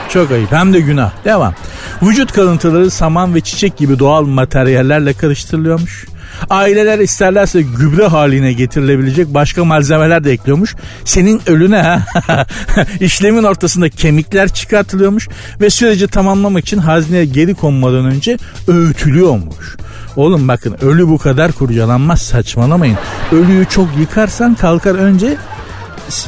Çok 0.08 0.30
ayıp 0.30 0.52
hem 0.52 0.72
de 0.72 0.80
günah. 0.80 1.12
Devam. 1.24 1.54
Vücut 2.02 2.32
kalıntıları 2.32 2.90
saman 2.90 3.34
ve 3.34 3.40
çiçek 3.40 3.76
gibi 3.76 3.98
doğal 3.98 4.24
materyallerle 4.24 5.12
karıştırılıyormuş. 5.12 6.06
Aileler 6.50 6.98
isterlerse 6.98 7.62
gübre 7.62 8.06
haline 8.06 8.52
getirilebilecek 8.52 9.34
başka 9.34 9.64
malzemeler 9.64 10.24
de 10.24 10.32
ekliyormuş. 10.32 10.76
Senin 11.04 11.40
ölüne 11.46 11.82
ha. 11.82 12.46
işlemin 13.00 13.42
ortasında 13.42 13.88
kemikler 13.88 14.48
çıkartılıyormuş 14.48 15.28
ve 15.60 15.70
süreci 15.70 16.08
tamamlamak 16.08 16.64
için 16.64 16.78
hazneye 16.78 17.24
geri 17.24 17.54
konmadan 17.54 18.04
önce 18.04 18.38
öğütülüyormuş. 18.68 19.76
Oğlum 20.16 20.48
bakın 20.48 20.76
ölü 20.80 21.08
bu 21.08 21.18
kadar 21.18 21.52
kurcalanmaz 21.52 22.22
saçmalamayın. 22.22 22.96
Ölüyü 23.32 23.66
çok 23.68 23.88
yıkarsan 23.98 24.54
kalkar 24.54 24.94
önce 24.94 25.36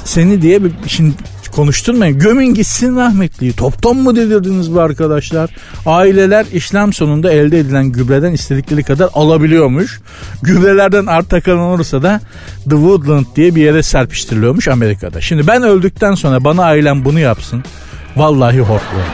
seni 0.04 0.42
diye 0.42 0.64
bir 0.64 0.72
şimdi 0.86 1.14
konuşturmayın. 1.52 2.18
Gömün 2.18 2.54
gitsin 2.54 2.96
rahmetliyi. 2.96 3.52
Toptan 3.52 3.96
mı 3.96 4.16
dedirdiniz 4.16 4.74
bu 4.74 4.80
arkadaşlar? 4.80 5.50
Aileler 5.86 6.46
işlem 6.52 6.92
sonunda 6.92 7.32
elde 7.32 7.58
edilen 7.58 7.86
gübreden 7.86 8.32
istedikleri 8.32 8.82
kadar 8.82 9.08
alabiliyormuş. 9.14 10.00
Gübrelerden 10.42 11.06
arta 11.06 11.40
kalan 11.40 11.58
olursa 11.58 12.02
da 12.02 12.20
The 12.64 12.70
Woodland 12.70 13.26
diye 13.36 13.54
bir 13.54 13.62
yere 13.62 13.82
serpiştiriliyormuş 13.82 14.68
Amerika'da. 14.68 15.20
Şimdi 15.20 15.46
ben 15.46 15.62
öldükten 15.62 16.14
sonra 16.14 16.44
bana 16.44 16.64
ailem 16.64 17.04
bunu 17.04 17.18
yapsın. 17.18 17.64
Vallahi 18.16 18.60
hortlarım. 18.60 19.12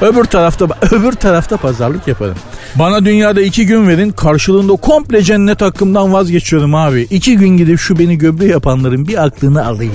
Öbür 0.00 0.24
tarafta 0.24 0.66
öbür 0.90 1.12
tarafta 1.12 1.56
pazarlık 1.56 2.08
yaparım. 2.08 2.36
Bana 2.74 3.04
dünyada 3.04 3.42
iki 3.42 3.66
gün 3.66 3.88
verin 3.88 4.10
karşılığında 4.10 4.72
komple 4.72 5.22
cennet 5.22 5.60
hakkımdan 5.60 6.12
vazgeçiyorum 6.12 6.74
abi. 6.74 7.06
İki 7.10 7.36
gün 7.36 7.48
gidip 7.48 7.78
şu 7.78 7.98
beni 7.98 8.18
göbre 8.18 8.46
yapanların 8.46 9.08
bir 9.08 9.24
aklını 9.24 9.66
alayım. 9.66 9.94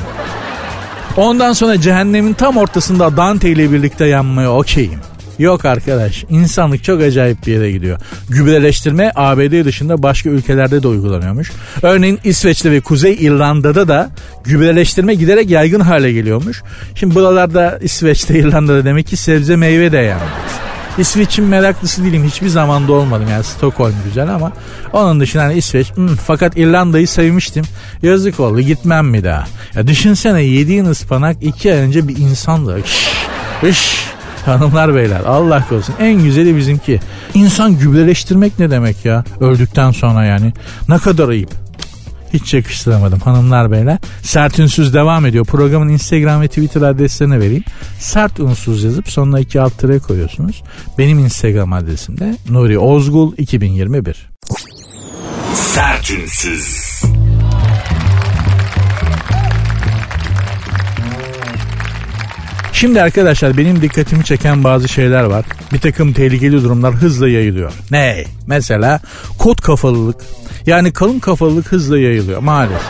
Ondan 1.18 1.54
sonra 1.54 1.82
cehennemin 1.82 2.34
tam 2.34 2.58
ortasında 2.58 3.18
Dante 3.18 3.50
ile 3.50 3.72
birlikte 3.72 4.06
yanmaya 4.06 4.54
okeyim. 4.54 5.00
Yok 5.40 5.66
arkadaş 5.66 6.26
insanlık 6.30 6.84
çok 6.84 7.02
acayip 7.02 7.48
bir 7.48 7.52
yere 7.52 7.72
gidiyor. 7.72 8.00
Gübreleştirme 8.30 9.12
ABD 9.16 9.66
dışında 9.66 10.04
başka 10.04 10.30
ülkelerde 10.30 10.84
de 10.84 10.88
uygulanıyormuş. 10.88 11.52
Örneğin 11.82 12.20
İsveç'te 12.24 12.72
ve 12.72 12.82
Kuzey 12.82 13.14
İrlanda'da 13.14 13.88
da 13.88 14.10
gübreleştirme 14.44 15.14
giderek 15.14 15.50
yaygın 15.50 15.80
hale 15.80 16.12
geliyormuş. 16.12 16.64
Şimdi 16.96 17.16
buralarda 17.16 17.80
İsveç'te 17.82 18.40
İrlanda'da 18.40 18.86
demek 18.86 19.08
ki 19.08 19.18
sebze 19.18 19.56
meyve 19.56 19.92
de 19.92 19.98
yani. 19.98 20.57
İsveç'in 20.98 21.46
meraklısı 21.46 22.04
değilim. 22.04 22.24
Hiçbir 22.24 22.48
zamanda 22.48 22.94
olmadım. 22.94 23.27
Yani 23.32 23.44
Stockholm 23.44 23.94
güzel 24.06 24.36
ama 24.36 24.51
onun 24.94 25.20
dışında 25.20 25.44
hani 25.44 25.54
İsveç. 25.54 25.96
Hmm, 25.96 26.16
fakat 26.16 26.58
İrlanda'yı 26.58 27.08
sevmiştim. 27.08 27.66
Yazık 28.04 28.39
oldu. 28.39 28.62
Gitmem 28.62 29.08
mi 29.08 29.24
daha? 29.24 29.48
Ya 29.75 29.88
düşünsene 29.88 30.42
yediğin 30.42 30.86
ıspanak 30.86 31.38
iki 31.42 31.74
ay 31.74 31.77
önce 31.80 32.08
bir 32.08 32.18
insandı. 32.18 32.82
Şş, 33.62 34.08
Hanımlar 34.48 34.96
beyler 34.96 35.22
Allah 35.27 35.66
korusun 35.70 35.96
en 36.00 36.24
güzeli 36.24 36.58
bizimki. 36.58 37.00
İnsan 37.34 37.80
gübreleştirmek 37.80 38.60
ne 38.60 38.72
demek 38.72 39.06
ya? 39.06 39.24
Öldükten 39.39 39.92
sonra 39.92 40.25
yani. 40.25 40.54
Ne 40.89 40.98
kadar 40.98 41.30
ayıp. 41.30 41.67
Hiç 42.34 42.53
yakıştıramadım 42.53 43.19
hanımlar 43.19 43.72
beyler. 43.72 43.98
Sert 44.22 44.60
Ünsüz 44.60 44.93
devam 44.93 45.25
ediyor. 45.25 45.46
Programın 45.46 45.89
Instagram 45.89 46.41
ve 46.41 46.48
Twitter 46.48 46.81
adreslerini 46.81 47.39
vereyim. 47.39 47.63
Sert 48.00 48.39
Unsuz 48.39 48.84
yazıp 48.84 49.10
sonuna 49.10 49.39
iki 49.39 49.62
alt 49.62 49.77
tere 49.77 50.00
koyuyorsunuz. 50.00 50.63
Benim 50.98 51.19
Instagram 51.19 51.74
adresim 51.74 52.17
de 52.17 52.36
Nuri 52.50 52.79
Ozgul 52.79 53.34
2021. 53.38 54.29
Sert 55.53 56.12
Ünsüz. 56.12 57.07
Şimdi 62.79 63.01
arkadaşlar 63.01 63.57
benim 63.57 63.81
dikkatimi 63.81 64.24
çeken 64.24 64.63
bazı 64.63 64.88
şeyler 64.88 65.24
var. 65.24 65.46
Bir 65.74 65.79
takım 65.79 66.13
tehlikeli 66.13 66.63
durumlar 66.63 66.93
hızla 66.93 67.29
yayılıyor. 67.29 67.72
Ne? 67.91 68.24
Mesela 68.48 69.01
kot 69.38 69.62
kafalılık. 69.62 70.15
Yani 70.65 70.93
kalın 70.93 71.19
kafalılık 71.19 71.72
hızla 71.72 72.00
yayılıyor 72.00 72.41
maalesef. 72.41 72.81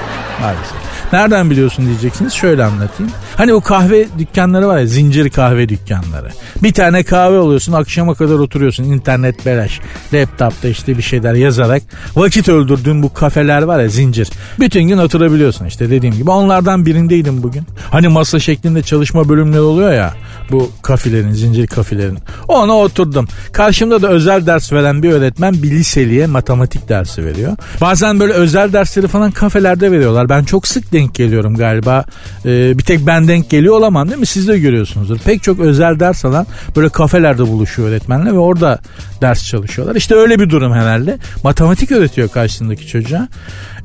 Maalesef. 0.41 0.86
Nereden 1.13 1.49
biliyorsun 1.49 1.85
diyeceksiniz. 1.85 2.33
Şöyle 2.33 2.63
anlatayım. 2.65 3.11
Hani 3.35 3.53
o 3.53 3.61
kahve 3.61 4.07
dükkanları 4.19 4.67
var 4.67 4.77
ya 4.77 4.85
zincir 4.85 5.29
kahve 5.29 5.69
dükkanları. 5.69 6.29
Bir 6.63 6.73
tane 6.73 7.03
kahve 7.03 7.37
alıyorsun 7.37 7.73
akşama 7.73 8.15
kadar 8.15 8.33
oturuyorsun 8.35 8.83
internet 8.83 9.45
belaş. 9.45 9.79
Laptopta 10.13 10.67
işte 10.67 10.97
bir 10.97 11.03
şeyler 11.03 11.33
yazarak 11.33 11.83
vakit 12.15 12.49
öldürdüğün 12.49 13.03
bu 13.03 13.13
kafeler 13.13 13.61
var 13.61 13.79
ya 13.79 13.89
zincir. 13.89 14.29
Bütün 14.59 14.83
gün 14.83 14.97
oturabiliyorsun 14.97 15.65
işte 15.65 15.89
dediğim 15.89 16.15
gibi. 16.15 16.31
Onlardan 16.31 16.85
birindeydim 16.85 17.43
bugün. 17.43 17.63
Hani 17.91 18.07
masa 18.07 18.39
şeklinde 18.39 18.81
çalışma 18.81 19.29
bölümleri 19.29 19.61
oluyor 19.61 19.93
ya 19.93 20.13
bu 20.51 20.71
kafilerin 20.81 21.31
zincir 21.31 21.67
kafilerin. 21.67 22.17
Ona 22.47 22.77
oturdum. 22.77 23.27
Karşımda 23.51 24.01
da 24.01 24.07
özel 24.07 24.45
ders 24.45 24.73
veren 24.73 25.03
bir 25.03 25.11
öğretmen 25.11 25.53
bir 25.53 25.71
liseliye 25.71 26.27
matematik 26.27 26.89
dersi 26.89 27.25
veriyor. 27.25 27.57
Bazen 27.81 28.19
böyle 28.19 28.33
özel 28.33 28.73
dersleri 28.73 29.07
falan 29.07 29.31
kafelerde 29.31 29.91
veriyorlar. 29.91 30.29
Ben 30.29 30.43
çok 30.43 30.67
sık 30.67 30.91
denk 30.97 31.15
geliyorum 31.15 31.55
galiba. 31.55 32.05
Ee, 32.45 32.77
bir 32.77 32.83
tek 32.83 33.07
ben 33.07 33.27
denk 33.27 33.49
geliyor 33.49 33.77
olamam 33.77 34.09
değil 34.09 34.19
mi? 34.19 34.25
Siz 34.25 34.47
de 34.47 34.59
görüyorsunuzdur. 34.59 35.17
Pek 35.19 35.43
çok 35.43 35.59
özel 35.59 35.99
ders 35.99 36.25
alan 36.25 36.47
böyle 36.75 36.89
kafelerde 36.89 37.47
buluşuyor 37.47 37.89
öğretmenle 37.89 38.33
ve 38.33 38.39
orada 38.39 38.79
ders 39.21 39.47
çalışıyorlar. 39.47 39.95
İşte 39.95 40.15
öyle 40.15 40.39
bir 40.39 40.49
durum 40.49 40.73
herhalde. 40.73 41.17
Matematik 41.43 41.91
öğretiyor 41.91 42.29
karşısındaki 42.29 42.87
çocuğa. 42.87 43.27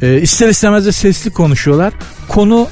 Ee, 0.03 0.21
ister 0.21 0.49
istemez 0.49 0.87
de 0.87 0.93
sesli 0.93 1.31
konuşuyorlar. 1.31 1.93
Konu 2.29 2.69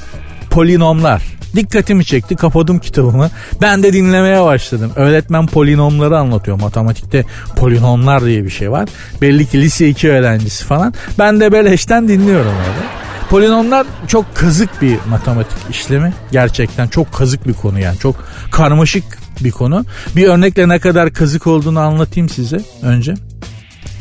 polinomlar. 0.49 1.21
Dikkatimi 1.55 2.05
çekti 2.05 2.35
kapadım 2.35 2.79
kitabımı. 2.79 3.29
Ben 3.61 3.83
de 3.83 3.93
dinlemeye 3.93 4.43
başladım. 4.43 4.91
Öğretmen 4.95 5.47
polinomları 5.47 6.17
anlatıyor. 6.17 6.59
Matematikte 6.59 7.25
polinomlar 7.55 8.25
diye 8.25 8.43
bir 8.43 8.49
şey 8.49 8.71
var. 8.71 8.89
Belli 9.21 9.45
ki 9.45 9.61
lise 9.61 9.89
2 9.89 10.09
öğrencisi 10.09 10.65
falan. 10.65 10.93
Ben 11.19 11.39
de 11.39 11.51
beleşten 11.51 12.07
dinliyorum 12.07 12.51
öyle. 12.51 13.00
Polinomlar 13.31 13.87
çok 14.07 14.35
kazık 14.35 14.81
bir 14.81 14.97
matematik 15.09 15.57
işlemi. 15.69 16.13
Gerçekten 16.31 16.87
çok 16.87 17.13
kazık 17.13 17.47
bir 17.47 17.53
konu 17.53 17.79
yani. 17.79 17.97
Çok 17.97 18.15
karmaşık 18.51 19.03
bir 19.43 19.51
konu. 19.51 19.85
Bir 20.15 20.27
örnekle 20.27 20.69
ne 20.69 20.79
kadar 20.79 21.13
kazık 21.13 21.47
olduğunu 21.47 21.79
anlatayım 21.79 22.29
size 22.29 22.61
önce. 22.81 23.13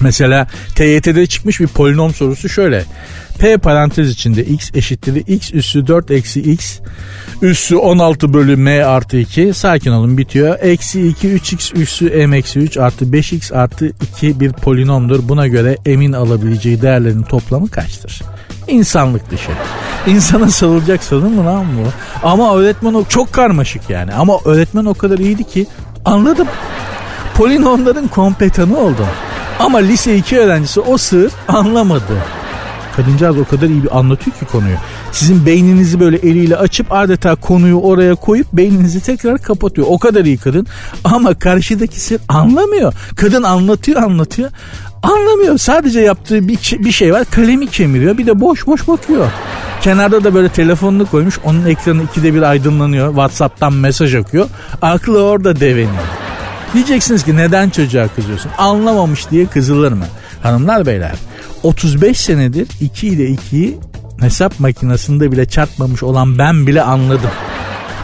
Mesela 0.01 0.47
TYT'de 0.75 1.27
çıkmış 1.27 1.61
bir 1.61 1.67
polinom 1.67 2.15
sorusu 2.15 2.49
şöyle. 2.49 2.85
P 3.39 3.59
parantez 3.59 4.11
içinde 4.11 4.45
x 4.45 4.71
eşittir 4.75 5.27
x 5.27 5.55
üssü 5.55 5.87
4 5.87 6.11
eksi 6.11 6.41
x 6.41 6.79
üssü 7.43 7.77
16 7.77 8.33
bölü 8.33 8.57
m 8.57 8.85
artı 8.85 9.17
2 9.17 9.55
sakin 9.55 9.91
olun 9.91 10.19
bitiyor. 10.19 10.59
Eksi 10.61 11.09
2 11.09 11.29
3x 11.29 11.77
üssü 11.79 12.27
m 12.27 12.37
eksi 12.37 12.59
3 12.59 12.77
artı 12.77 13.05
5x 13.05 13.55
artı 13.55 13.87
2 14.17 14.41
bir 14.41 14.53
polinomdur. 14.53 15.29
Buna 15.29 15.47
göre 15.47 15.77
m'in 15.87 16.13
alabileceği 16.13 16.83
değerlerin 16.83 17.23
toplamı 17.23 17.71
kaçtır? 17.71 18.23
İnsanlık 18.69 19.31
dışı. 19.31 19.51
İnsana 20.07 20.51
sarılacak 20.51 21.03
sanır 21.03 21.29
mı 21.29 21.47
lan 21.47 21.65
bu? 21.65 21.89
Ama 22.29 22.57
öğretmen 22.57 22.95
o 22.95 23.05
çok 23.05 23.33
karmaşık 23.33 23.91
yani. 23.91 24.15
Ama 24.15 24.39
öğretmen 24.45 24.85
o 24.85 24.95
kadar 24.95 25.19
iyiydi 25.19 25.45
ki 25.45 25.67
anladım. 26.05 26.49
Polinomların 27.35 28.09
kompetanı 28.09 28.79
oldu. 28.79 29.07
Ama 29.59 29.79
lise 29.79 30.17
2 30.17 30.39
öğrencisi 30.39 30.81
o 30.81 30.99
sır 30.99 31.33
anlamadı. 31.49 32.17
Kadıncağız 32.97 33.39
o 33.39 33.45
kadar 33.45 33.69
iyi 33.69 33.83
bir 33.83 33.99
anlatıyor 33.99 34.37
ki 34.37 34.45
konuyu. 34.53 34.77
Sizin 35.13 35.47
beyninizi 35.47 36.01
böyle 36.01 36.17
eliyle 36.17 36.57
açıp 36.57 36.87
adeta 36.93 37.35
konuyu 37.35 37.81
oraya 37.81 38.15
koyup 38.15 38.53
beyninizi 38.53 39.01
tekrar 39.01 39.39
kapatıyor. 39.39 39.87
O 39.91 39.99
kadar 39.99 40.25
iyi 40.25 40.39
kadın. 40.39 40.67
Ama 41.05 41.35
karşıdaki 41.35 42.01
sır 42.01 42.21
anlamıyor. 42.29 42.93
Kadın 43.17 43.43
anlatıyor 43.43 44.03
anlatıyor. 44.03 44.51
Anlamıyor. 45.03 45.59
Sadece 45.59 46.01
yaptığı 46.01 46.49
bir, 46.49 46.59
bir 46.79 46.93
şey 46.93 47.13
var. 47.13 47.25
Kalemi 47.31 47.67
kemiriyor. 47.67 48.19
Bir 48.19 48.27
de 48.27 48.41
boş 48.41 48.67
boş 48.67 48.89
bakıyor. 48.89 49.27
Kenarda 49.83 50.25
da 50.25 50.35
böyle 50.35 50.49
telefonunu 50.49 51.07
koymuş. 51.07 51.39
Onun 51.45 51.67
ekranı 51.67 52.03
ikide 52.03 52.35
bir 52.35 52.43
aydınlanıyor. 52.43 53.09
Whatsapp'tan 53.09 53.73
mesaj 53.73 54.15
akıyor. 54.15 54.49
Aklı 54.83 55.25
orada 55.25 55.61
deveniyor. 55.61 56.05
Diyeceksiniz 56.75 57.25
ki 57.25 57.37
neden 57.37 57.71
çocuğa 57.71 58.09
kızıyorsun? 58.09 58.51
Anlamamış 58.59 59.31
diye 59.31 59.47
kızılır 59.47 59.93
mı? 59.93 60.05
Hanımlar 60.43 60.87
beyler 60.87 61.13
35 61.63 62.21
senedir 62.21 62.69
2 62.81 63.09
ile 63.09 63.31
2'yi 63.31 63.79
hesap 64.21 64.61
makinesinde 64.61 65.33
bile 65.33 65.47
çarpmamış 65.49 66.03
olan 66.03 66.39
ben 66.39 66.67
bile 66.67 66.83
anladım. 66.83 67.31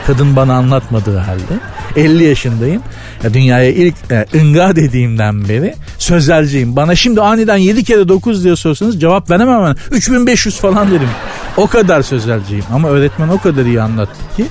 Kadın 0.06 0.36
bana 0.36 0.54
anlatmadığı 0.54 1.18
halde 1.18 1.60
50 1.96 2.24
yaşındayım. 2.24 2.82
Ya 3.24 3.34
dünyaya 3.34 3.70
ilk 3.70 3.94
e, 4.10 4.26
ınga 4.34 4.76
dediğimden 4.76 5.48
beri 5.48 5.74
sözelciyim. 5.98 6.76
Bana 6.76 6.94
şimdi 6.94 7.20
aniden 7.20 7.56
7 7.56 7.84
kere 7.84 8.08
9 8.08 8.44
diye 8.44 8.56
sorsanız 8.56 9.00
cevap 9.00 9.30
veremem 9.30 9.64
ben. 9.64 9.96
3500 9.96 10.56
falan 10.56 10.90
derim. 10.90 11.08
O 11.56 11.66
kadar 11.66 12.02
sözelciyim. 12.02 12.64
Ama 12.72 12.88
öğretmen 12.88 13.28
o 13.28 13.38
kadar 13.38 13.64
iyi 13.64 13.82
anlattı 13.82 14.36
ki 14.36 14.46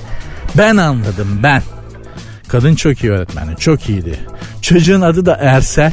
ben 0.58 0.76
anladım 0.76 1.40
ben. 1.42 1.62
Kadın 2.48 2.74
çok 2.74 3.04
iyi 3.04 3.12
öğretmeni 3.12 3.56
çok 3.56 3.88
iyiydi. 3.88 4.18
Çocuğun 4.62 5.00
adı 5.00 5.26
da 5.26 5.34
Ersel. 5.40 5.92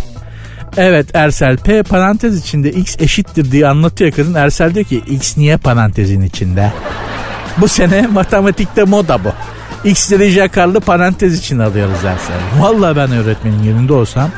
Evet 0.78 1.16
Ersel 1.16 1.58
P 1.58 1.84
parantez 1.84 2.40
içinde 2.40 2.72
X 2.72 2.96
eşittir 3.00 3.52
diye 3.52 3.68
anlatıyor 3.68 4.12
kadın. 4.12 4.34
Ersel 4.34 4.76
diyor 4.76 4.86
ki 4.86 4.98
X 5.08 5.38
niye 5.38 5.58
parantezin 5.58 6.22
içinde? 6.22 6.74
Bu 7.58 7.68
sene 7.68 8.08
matematikte 8.08 8.84
moda 8.84 9.24
bu. 9.24 9.30
X'leri 9.90 10.30
jakarlı 10.30 10.80
parantez 10.80 11.40
için 11.40 11.60
alıyoruz 11.60 12.06
Ersel. 12.06 12.36
Vallahi 12.60 12.96
ben 12.96 13.12
öğretmenin 13.12 13.64
yerinde 13.64 13.94
olsam 13.94 14.30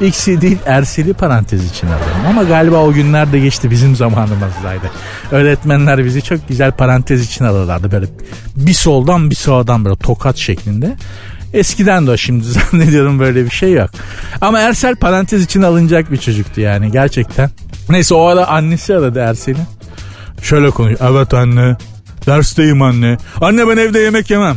X'i 0.00 0.40
değil 0.40 0.58
Ersel'i 0.66 1.12
parantez 1.14 1.70
için 1.70 1.86
alırım. 1.86 2.26
Ama 2.28 2.42
galiba 2.42 2.76
o 2.76 2.92
günler 2.92 3.32
de 3.32 3.38
geçti 3.38 3.70
bizim 3.70 3.96
zamanımızdaydı. 3.96 4.90
Öğretmenler 5.30 6.04
bizi 6.04 6.22
çok 6.22 6.48
güzel 6.48 6.72
parantez 6.72 7.24
için 7.26 7.44
alırlardı. 7.44 7.92
Böyle 7.92 8.06
bir 8.56 8.72
soldan 8.72 9.30
bir 9.30 9.34
sağdan 9.34 9.84
böyle 9.84 9.96
tokat 9.96 10.36
şeklinde. 10.36 10.96
Eskiden 11.54 12.06
de 12.06 12.10
o 12.10 12.16
şimdi 12.16 12.44
zannediyorum 12.70 13.18
böyle 13.18 13.44
bir 13.44 13.50
şey 13.50 13.72
yok. 13.72 13.90
Ama 14.40 14.60
Ersel 14.60 14.96
parantez 14.96 15.44
için 15.44 15.62
alınacak 15.62 16.12
bir 16.12 16.16
çocuktu 16.16 16.60
yani 16.60 16.92
gerçekten. 16.92 17.50
Neyse 17.90 18.14
o 18.14 18.24
ara 18.26 18.46
annesi 18.46 18.94
aradı 18.94 19.18
Ersel'i. 19.18 19.58
Şöyle 20.42 20.70
konuşuyor. 20.70 21.10
Evet 21.12 21.34
anne. 21.34 21.76
Dersteyim 22.28 22.82
anne. 22.82 23.18
Anne 23.40 23.68
ben 23.68 23.76
evde 23.76 23.98
yemek 23.98 24.30
yemem. 24.30 24.56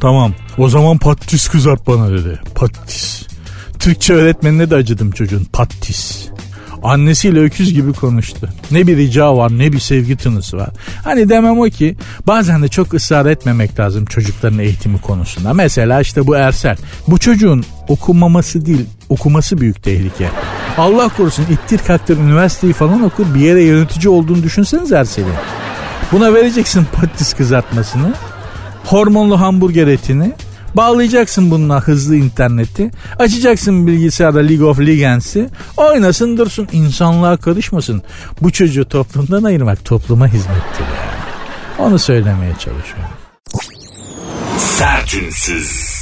Tamam. 0.00 0.34
O 0.58 0.68
zaman 0.68 0.98
patates 0.98 1.48
kızart 1.48 1.86
bana 1.86 2.10
dedi. 2.10 2.40
Patates. 2.54 3.22
Türkçe 3.78 4.14
öğretmenine 4.14 4.70
de 4.70 4.74
acıdım 4.74 5.10
çocuğun. 5.10 5.44
Patates. 5.52 6.28
Annesiyle 6.82 7.40
öküz 7.40 7.74
gibi 7.74 7.92
konuştu. 7.92 8.48
Ne 8.70 8.86
bir 8.86 8.96
rica 8.96 9.36
var 9.36 9.58
ne 9.58 9.72
bir 9.72 9.78
sevgi 9.78 10.16
tınısı 10.16 10.56
var. 10.56 10.70
Hani 11.04 11.28
demem 11.28 11.60
o 11.60 11.64
ki 11.64 11.96
bazen 12.26 12.62
de 12.62 12.68
çok 12.68 12.94
ısrar 12.94 13.26
etmemek 13.26 13.80
lazım 13.80 14.04
çocukların 14.04 14.58
eğitimi 14.58 15.00
konusunda. 15.00 15.54
Mesela 15.54 16.00
işte 16.00 16.26
bu 16.26 16.36
Ersel. 16.36 16.76
Bu 17.08 17.18
çocuğun 17.18 17.64
okumaması 17.88 18.66
değil 18.66 18.86
okuması 19.08 19.60
büyük 19.60 19.82
tehlike. 19.82 20.28
Allah 20.78 21.08
korusun 21.08 21.46
ittir 21.50 21.80
kaktır 21.86 22.18
üniversiteyi 22.18 22.72
falan 22.72 23.02
okur 23.02 23.34
bir 23.34 23.40
yere 23.40 23.62
yönetici 23.62 24.08
olduğunu 24.08 24.42
düşünseniz 24.42 24.92
Ersel'in. 24.92 25.34
Buna 26.12 26.34
vereceksin 26.34 26.86
patates 26.92 27.34
kızartmasını, 27.34 28.14
hormonlu 28.84 29.40
hamburger 29.40 29.86
etini, 29.86 30.34
Bağlayacaksın 30.74 31.50
bununla 31.50 31.80
hızlı 31.80 32.16
interneti. 32.16 32.90
Açacaksın 33.18 33.86
bilgisayarda 33.86 34.38
League 34.38 34.66
of 34.66 34.80
Legends'i. 34.80 35.48
Oynasın 35.76 36.36
dursun. 36.36 36.68
insanlığa 36.72 37.36
karışmasın. 37.36 38.02
Bu 38.40 38.52
çocuğu 38.52 38.88
toplumdan 38.88 39.44
ayırmak 39.44 39.84
topluma 39.84 40.26
hizmettir 40.26 40.84
yani. 40.84 41.18
Onu 41.78 41.98
söylemeye 41.98 42.52
çalışıyorum. 42.52 43.14
Sertünsüz. 44.58 45.98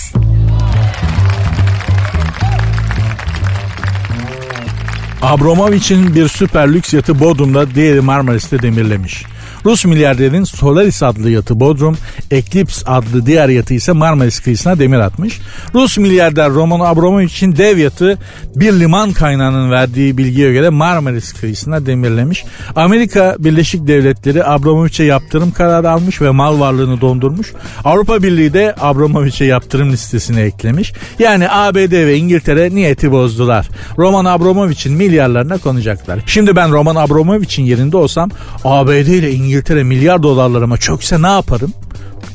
Abramovich'in 5.23 6.15
bir 6.15 6.29
süper 6.29 6.73
lüks 6.75 6.95
yatı 6.95 7.21
Bodrum'da 7.21 7.75
diğeri 7.75 8.01
Marmaris'te 8.01 8.63
demirlemiş. 8.63 9.25
Rus 9.67 9.85
milyarderin 9.85 10.45
Solaris 10.45 11.03
adlı 11.03 11.31
yatı 11.31 11.61
Bodrum, 11.61 11.97
Eclipse 12.31 12.91
adlı 12.91 13.27
diğer 13.27 13.49
yatı 13.49 13.75
ise 13.75 13.93
Marmaris 13.93 14.41
kıyısına 14.41 14.79
demir 14.79 14.99
atmış. 14.99 15.41
Rus 15.75 15.99
milyarder 15.99 16.51
Roman 16.51 16.81
Abramovich'in 16.81 17.57
dev 17.57 17.79
yatı 17.79 18.19
bir 18.57 18.73
liman 18.73 19.13
kaynağının 19.13 19.71
verdiği 19.71 20.19
bilgiye 20.19 20.53
göre 20.53 20.69
Marmaris 20.69 21.33
kıyısına 21.33 21.87
demirlemiş. 21.87 22.45
Amerika 22.77 23.37
Birleşik 23.39 23.87
Devletleri 23.87 24.45
Abramovich'e 24.45 25.05
yaptırım 25.05 25.51
kararı 25.51 25.91
almış 25.91 26.23
ve 26.23 26.31
mal 26.31 26.61
varlığını 26.61 27.01
dondurmuş. 27.01 27.53
Avrupa 27.85 28.23
Birliği 28.23 28.53
de 28.53 28.75
Abramovich'e 28.81 29.45
yaptırım 29.45 29.93
listesine 29.93 30.41
eklemiş. 30.41 30.93
Yani 31.19 31.51
ABD 31.51 31.93
ve 31.93 32.17
İngiltere 32.17 32.75
niyeti 32.75 33.13
bozdular. 33.13 33.69
Roman 33.99 34.25
Abramovich'in 34.25 34.93
milyarlarına 34.93 35.59
konacaklar. 35.59 36.21
Şimdi 36.27 36.57
ben 36.57 36.73
Roman 36.73 36.97
Abramovich'in 36.97 37.65
yerinde 37.65 37.97
olsam 37.97 38.31
ABD 38.65 39.07
ile 39.07 39.33
İngiltere 39.33 39.56
İngiltere 39.57 39.85
milyar 39.85 40.23
dolarlarıma 40.23 40.77
çökse 40.77 41.23
ne 41.23 41.27
yaparım? 41.27 41.73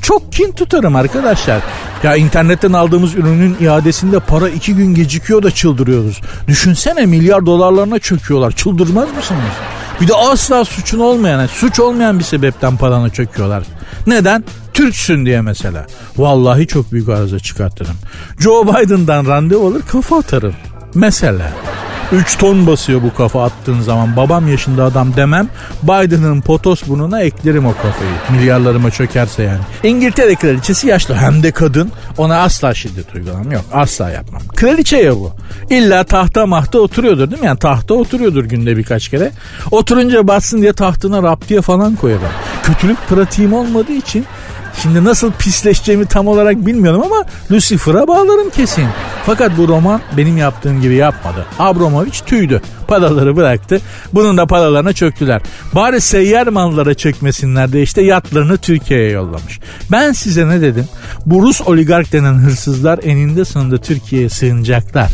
Çok 0.02 0.32
kin 0.32 0.52
tutarım 0.52 0.96
arkadaşlar. 0.96 1.62
Ya 2.04 2.16
internetten 2.16 2.74
aldığımız 2.74 3.16
ürünün 3.16 3.58
iadesinde 3.62 4.20
para 4.20 4.50
iki 4.50 4.76
gün 4.76 4.96
gecikiyor 4.96 5.44
da 5.44 5.52
çıldırıyoruz. 5.52 6.22
Düşünsene 6.48 7.06
milyar 7.06 7.46
dolarlarına 7.46 8.00
çöküyorlar. 8.00 8.52
Çıldırmaz 8.52 9.08
mısınız? 9.18 9.42
Bir 10.02 10.08
de 10.08 10.14
asla 10.16 10.66
suçun 10.66 11.00
olmayan, 11.00 11.48
suç 11.48 11.80
olmayan 11.80 12.20
bir 12.20 12.24
sebepten 12.24 12.78
parana 12.78 13.10
çöküyorlar. 13.10 13.64
Neden? 14.08 14.44
Türksün 14.74 15.26
diye 15.26 15.42
mesela. 15.42 15.88
Vallahi 16.18 16.68
çok 16.68 16.92
büyük 16.92 17.10
arıza 17.10 17.40
çıkartırım. 17.40 17.96
Joe 18.40 18.68
Biden'dan 18.68 19.26
randevu 19.26 19.68
alır 19.68 19.82
kafa 19.92 20.18
atarım. 20.18 20.54
Mesela. 20.96 21.52
3 22.12 22.38
ton 22.38 22.68
basıyor 22.68 23.02
bu 23.04 23.14
kafa 23.14 23.44
attığın 23.44 23.82
zaman. 23.82 24.16
Babam 24.16 24.48
yaşında 24.48 24.84
adam 24.84 25.16
demem. 25.16 25.48
Biden'ın 25.84 26.42
potos 26.42 26.88
burnuna 26.88 27.22
eklerim 27.22 27.66
o 27.66 27.74
kafayı. 27.74 28.12
Milyarlarıma 28.32 28.92
çökerse 28.92 29.44
yani. 29.44 29.60
İngiltere 29.84 30.36
kraliçesi 30.36 30.88
yaşlı 30.88 31.16
hem 31.16 31.44
de 31.44 31.52
kadın. 31.52 31.92
Ona 32.18 32.42
asla 32.42 32.74
şiddet 32.74 33.16
uygulamam. 33.16 33.52
Yok 33.52 33.64
asla 33.74 34.10
yapmam. 34.10 34.42
Kraliçe 34.56 34.98
ya 34.98 35.16
bu. 35.16 35.32
İlla 35.70 36.04
tahta 36.04 36.46
mahta 36.46 36.80
oturuyordur 36.80 37.32
değil 37.32 37.42
mi? 37.42 37.48
Yani 37.48 37.60
tahta 37.60 37.94
oturuyordur 37.94 38.46
günde 38.46 38.78
birkaç 38.78 39.10
kere. 39.10 39.32
Oturunca 39.72 40.28
batsın 40.28 40.62
diye 40.62 40.74
tahtına 40.74 41.24
raptiye 41.24 41.62
falan 41.62 41.96
koyarım. 41.96 42.22
Kötülük 42.64 42.98
pratiğim 43.10 43.54
olmadığı 43.54 43.94
için 43.94 44.26
Şimdi 44.82 45.04
nasıl 45.04 45.32
pisleşeceğimi 45.32 46.06
tam 46.06 46.28
olarak 46.28 46.56
bilmiyorum 46.66 47.02
ama 47.06 47.26
Lucifer'a 47.52 48.08
bağlarım 48.08 48.50
kesin. 48.50 48.86
Fakat 49.26 49.58
bu 49.58 49.68
roman 49.68 50.02
benim 50.18 50.38
yaptığım 50.38 50.82
gibi 50.82 50.96
yapmadı. 50.96 51.46
Abramovich 51.60 52.20
tüydü. 52.26 52.62
Paraları 52.92 53.36
bıraktı. 53.36 53.82
Bunun 54.14 54.38
da 54.38 54.46
paralarına 54.46 54.94
çöktüler. 54.94 55.42
Bari 55.76 56.02
seyyar 56.02 56.48
mallara 56.48 56.94
çökmesinler 56.94 57.74
de 57.74 57.82
işte 57.82 58.02
yatlarını 58.02 58.58
Türkiye'ye 58.58 59.10
yollamış. 59.10 59.60
Ben 59.92 60.12
size 60.12 60.48
ne 60.48 60.62
dedim? 60.62 60.86
Bu 61.26 61.42
Rus 61.42 61.62
oligark 61.62 62.14
denen 62.14 62.34
hırsızlar 62.34 63.00
eninde 63.04 63.46
sonunda 63.46 63.78
Türkiye'ye 63.78 64.30
sığınacaklar. 64.30 65.12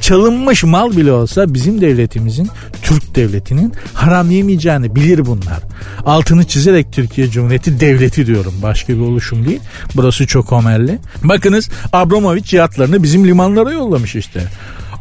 Çalınmış 0.00 0.64
mal 0.64 0.96
bile 0.96 1.12
olsa 1.12 1.54
bizim 1.54 1.80
devletimizin, 1.80 2.48
Türk 2.82 3.14
devletinin 3.14 3.72
haram 3.94 4.30
yemeyeceğini 4.30 4.96
bilir 4.96 5.26
bunlar. 5.26 5.60
Altını 6.06 6.44
çizerek 6.44 6.92
Türkiye 6.92 7.30
Cumhuriyeti 7.30 7.80
devleti 7.80 8.26
diyorum. 8.26 8.54
Başka 8.62 8.92
bir 8.92 9.00
oluşum 9.00 9.46
değil. 9.46 9.60
Burası 9.96 10.26
çok 10.26 10.52
omelli. 10.52 10.98
Bakınız 11.24 11.70
Abramovich 11.92 12.54
yatlarını 12.54 13.02
bizim 13.02 13.26
limanlara 13.26 13.72
yollamış 13.72 14.16
işte. 14.16 14.40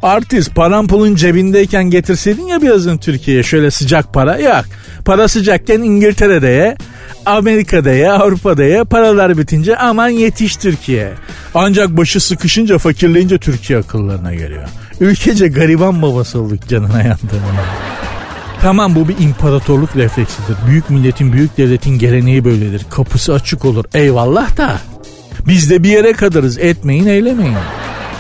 Artist 0.04 0.56
paran 0.56 0.88
pulun 0.88 1.16
cebindeyken 1.16 1.84
getirseydin 1.84 2.48
ya 2.48 2.62
birazın 2.62 2.98
Türkiye'ye 2.98 3.44
şöyle 3.44 3.72
sıcak 3.72 4.14
para. 4.14 4.38
Yok. 4.38 4.66
Para 5.06 5.28
sıcakken 5.28 5.82
İngiltere'de 5.82 6.48
ye, 6.48 6.78
Amerika'da 7.26 7.92
ye, 7.92 8.12
Avrupa'da 8.12 8.64
ye. 8.64 8.84
Paralar 8.84 9.38
bitince 9.38 9.78
aman 9.78 10.10
yetiş 10.10 10.56
Türkiye. 10.56 11.14
Ancak 11.56 11.98
başı 11.98 12.20
sıkışınca 12.20 12.78
fakirleyince 12.78 13.38
Türkiye 13.38 13.80
akıllarına 13.80 14.34
geliyor. 14.34 14.70
Ülkece 15.00 15.48
gariban 15.48 16.02
babası 16.02 16.40
olduk 16.40 16.68
canına 16.68 17.02
yandığına. 17.02 17.66
Tamam 18.62 18.96
bu 18.96 19.08
bir 19.08 19.18
imparatorluk 19.20 19.96
refleksidir. 19.96 20.56
Büyük 20.68 20.90
milletin, 20.90 21.34
büyük 21.34 21.58
devletin 21.58 22.00
geleneği 22.00 22.46
böyledir. 22.46 22.86
Kapısı 22.90 23.34
açık 23.34 23.66
olur. 23.66 23.86
Eyvallah 23.94 24.58
da. 24.58 24.78
Biz 25.48 25.70
de 25.70 25.84
bir 25.84 25.90
yere 25.90 26.14
kadarız. 26.14 26.58
Etmeyin, 26.58 27.06
eylemeyin. 27.06 27.56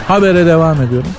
Habere 0.08 0.46
devam 0.46 0.82
ediyorum. 0.82 1.10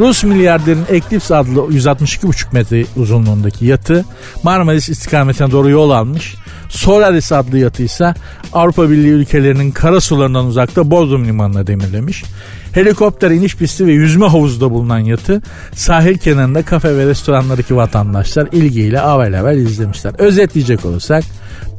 Rus 0.00 0.24
milyarderin 0.24 0.84
Eclipse 0.88 1.36
adlı 1.36 1.60
162,5 1.60 2.44
metre 2.52 2.84
uzunluğundaki 2.96 3.66
yatı 3.66 4.04
Marmaris 4.42 4.88
istikametine 4.88 5.50
doğru 5.50 5.70
yol 5.70 5.90
almış. 5.90 6.34
Solaris 6.70 7.32
adlı 7.32 7.58
yatı 7.58 7.82
ise 7.82 8.14
Avrupa 8.52 8.90
Birliği 8.90 9.10
ülkelerinin 9.10 9.70
kara 9.70 10.00
sularından 10.00 10.46
uzakta 10.46 10.90
Bodrum 10.90 11.24
limanına 11.24 11.66
demirlemiş. 11.66 12.24
Helikopter 12.72 13.30
iniş 13.30 13.56
pisti 13.56 13.86
ve 13.86 13.92
yüzme 13.92 14.26
havuzda 14.26 14.70
bulunan 14.70 14.98
yatı 14.98 15.42
sahil 15.74 16.18
kenarında 16.18 16.62
kafe 16.62 16.96
ve 16.96 17.06
restoranlardaki 17.06 17.76
vatandaşlar 17.76 18.48
ilgiyle 18.52 19.00
avel 19.00 19.40
avel 19.40 19.56
izlemişler. 19.56 20.12
Özetleyecek 20.18 20.84
olursak 20.84 21.24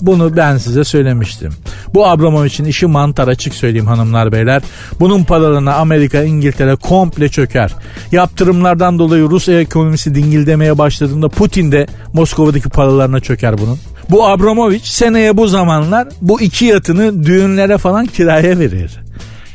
bunu 0.01 0.38
ben 0.38 0.58
size 0.58 0.84
söylemiştim. 0.84 1.54
Bu 1.93 2.08
Abramovich'in 2.08 2.65
işi 2.65 2.86
mantar 2.86 3.27
açık 3.27 3.54
söyleyeyim 3.54 3.88
hanımlar 3.88 4.32
beyler. 4.32 4.62
Bunun 4.99 5.23
paralarına 5.23 5.73
Amerika, 5.73 6.23
İngiltere 6.23 6.75
komple 6.75 7.30
çöker. 7.30 7.73
Yaptırımlardan 8.12 8.99
dolayı 8.99 9.23
Rus 9.23 9.49
ekonomisi 9.49 10.15
dingildemeye 10.15 10.77
başladığında 10.77 11.30
Putin 11.30 11.71
de 11.71 11.88
Moskova'daki 12.13 12.69
paralarına 12.69 13.19
çöker 13.19 13.58
bunun. 13.58 13.80
Bu 14.10 14.28
Abramovich 14.28 14.86
seneye 14.86 15.38
bu 15.38 15.48
zamanlar 15.48 16.08
bu 16.22 16.42
iki 16.42 16.66
yatını 16.66 17.24
düğünlere 17.24 17.78
falan 17.78 18.06
kiraya 18.06 18.60
verir. 18.60 19.00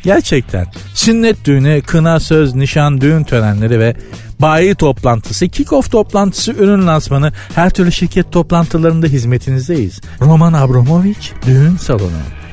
Gerçekten 0.03 0.67
sünnet 0.95 1.45
düğünü, 1.45 1.83
kına, 1.83 2.21
söz, 2.21 2.55
nişan, 2.55 3.01
düğün 3.01 3.25
törenleri 3.25 3.81
ve 3.81 3.97
bayi 4.41 4.75
toplantısı, 4.75 5.47
kick-off 5.47 5.91
toplantısı, 5.91 6.53
ürün 6.53 6.87
lansmanı, 6.87 7.33
her 7.55 7.71
türlü 7.71 7.93
şirket 7.93 8.33
toplantılarında 8.33 9.07
hizmetinizdeyiz. 9.07 10.01
Roman 10.21 10.53
Abramovich 10.53 11.33
düğün 11.47 11.77
salonu. 11.77 12.11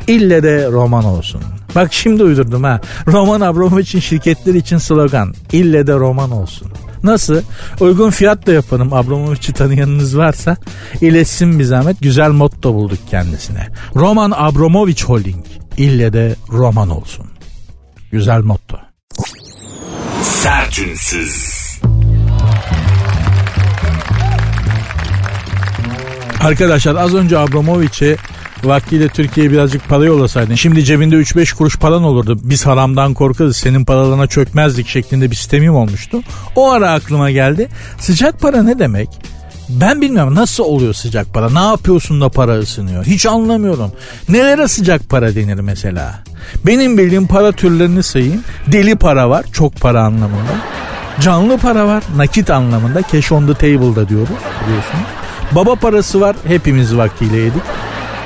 İlle 0.08 0.44
de 0.44 0.68
roman 0.72 1.06
olsun. 1.06 1.42
Bak 1.76 1.94
şimdi 1.94 2.24
uydurdum 2.24 2.64
ha. 2.64 2.82
Roman 3.08 3.42
Abramovich'in 3.42 4.00
şirketleri 4.00 4.58
için 4.58 4.78
slogan. 4.78 5.34
İlle 5.52 5.88
de 5.88 5.94
roman 5.94 6.32
olsun. 6.32 6.72
Nasıl? 7.04 7.42
Uygun 7.80 8.10
fiyat 8.10 8.48
da 8.48 8.52
yaparım. 8.54 8.94
Abramovich'i 8.94 9.54
tanıyanınız 9.54 10.18
varsa 10.18 10.58
iletsin 11.02 11.60
bir 11.60 11.64
zahmet. 11.64 12.02
Güzel 12.02 12.30
motto 12.30 12.74
bulduk 12.74 13.00
kendisine. 13.10 13.68
Roman 13.96 14.34
Abramovich 14.36 15.04
Holding. 15.04 15.46
İlle 15.78 16.14
de 16.14 16.36
roman 16.52 16.90
olsun. 16.90 17.26
Güzel 18.12 18.42
motto. 18.42 18.78
Sertünsüz. 20.24 21.64
Arkadaşlar 26.44 26.96
az 26.96 27.16
önce 27.16 27.38
Abramovich'e 27.38 28.18
vaktiyle 28.66 29.08
Türkiye'ye 29.08 29.52
birazcık 29.52 29.90
para 29.90 30.06
yollasaydın. 30.06 30.56
Şimdi 30.56 30.84
cebinde 30.84 31.16
3-5 31.16 31.56
kuruş 31.56 31.78
paran 31.78 32.04
olurdu. 32.04 32.40
Biz 32.44 32.66
haramdan 32.66 33.14
korkarız 33.14 33.58
senin 33.58 33.86
paralarına 33.86 34.28
çökmezdik 34.28 34.88
şeklinde 34.88 35.32
bir 35.32 35.36
sistemim 35.36 35.76
olmuştu. 35.76 36.22
O 36.56 36.72
ara 36.72 36.92
aklıma 36.92 37.32
geldi. 37.32 37.70
Sıcak 38.00 38.40
para 38.40 38.64
ne 38.64 38.80
demek? 38.80 39.10
Ben 39.70 40.02
bilmiyorum 40.02 40.36
nasıl 40.36 40.64
oluyor 40.64 40.94
sıcak 40.94 41.34
para? 41.34 41.50
Ne 41.50 41.60
yapıyorsun 41.60 42.22
da 42.22 42.30
para 42.30 42.60
ısınıyor? 42.60 43.06
Hiç 43.06 43.26
anlamıyorum. 43.26 43.92
Nelere 44.30 44.68
sıcak 44.68 45.10
para 45.10 45.36
denir 45.36 45.60
mesela? 45.60 46.24
Benim 46.66 46.98
bildiğim 46.98 47.28
para 47.28 47.52
türlerini 47.52 48.04
sayayım. 48.04 48.44
Deli 48.68 48.96
para 48.96 49.30
var 49.30 49.46
çok 49.54 49.76
para 49.76 50.04
anlamında. 50.04 50.54
Canlı 51.20 51.58
para 51.58 51.88
var 51.88 52.04
nakit 52.16 52.50
anlamında. 52.50 53.02
Cash 53.12 53.32
on 53.32 53.48
the 53.48 53.54
table'da 53.54 54.10
diyoruz 54.10 54.30
biliyorsunuz. 54.66 55.06
Baba 55.52 55.76
parası 55.76 56.22
var 56.22 56.36
hepimiz 56.48 56.98
vaktiyle 56.98 57.38
yedik. 57.38 57.62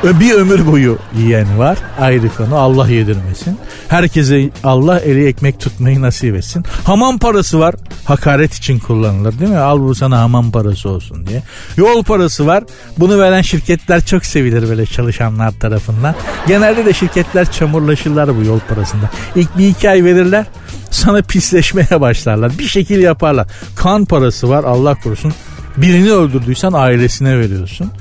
Bir 0.04 0.34
ömür 0.34 0.68
boyu 0.68 0.98
yiyen 1.18 1.60
var 1.60 1.78
ayrı 2.00 2.30
konu 2.30 2.56
Allah 2.56 2.90
yedirmesin. 2.90 3.58
Herkese 3.88 4.50
Allah 4.64 5.00
eli 5.00 5.28
ekmek 5.28 5.60
tutmayı 5.60 6.02
nasip 6.02 6.36
etsin. 6.36 6.66
Hamam 6.84 7.18
parası 7.18 7.60
var 7.60 7.76
hakaret 8.06 8.54
için 8.54 8.80
kullanılır 8.80 9.40
değil 9.40 9.52
mi? 9.52 9.58
Al 9.58 9.80
bu 9.80 9.96
sana 9.96 10.20
hamam 10.20 10.52
parası 10.52 10.90
olsun 10.90 11.28
diye. 11.28 11.44
Yol 11.78 12.04
parası 12.04 12.48
var 12.48 12.64
bunu 12.98 13.20
veren 13.20 13.42
şirketler 13.42 14.06
çok 14.06 14.26
sevilir 14.26 14.70
böyle 14.70 14.86
çalışanlar 14.86 15.52
tarafından. 15.60 16.16
Genelde 16.48 16.86
de 16.86 16.94
şirketler 16.94 17.52
çamurlaşırlar 17.52 18.38
bu 18.38 18.44
yol 18.44 18.60
parasında. 18.60 19.10
İlk 19.36 19.58
bir 19.58 19.68
iki 19.68 19.90
ay 19.90 20.04
verirler 20.04 20.46
sana 20.92 21.22
pisleşmeye 21.22 22.02
başlarlar. 22.02 22.52
Bir 22.60 22.68
şekil 22.68 23.00
yaparlar. 23.00 23.48
Kan 23.76 24.06
parası 24.06 24.50
var 24.50 24.64
Allah 24.64 24.96
korusun. 24.96 25.34
Birini 25.78 26.12
öldürdüysen 26.12 26.72
ailesine 26.74 27.40
veriyorsun. 27.40 27.92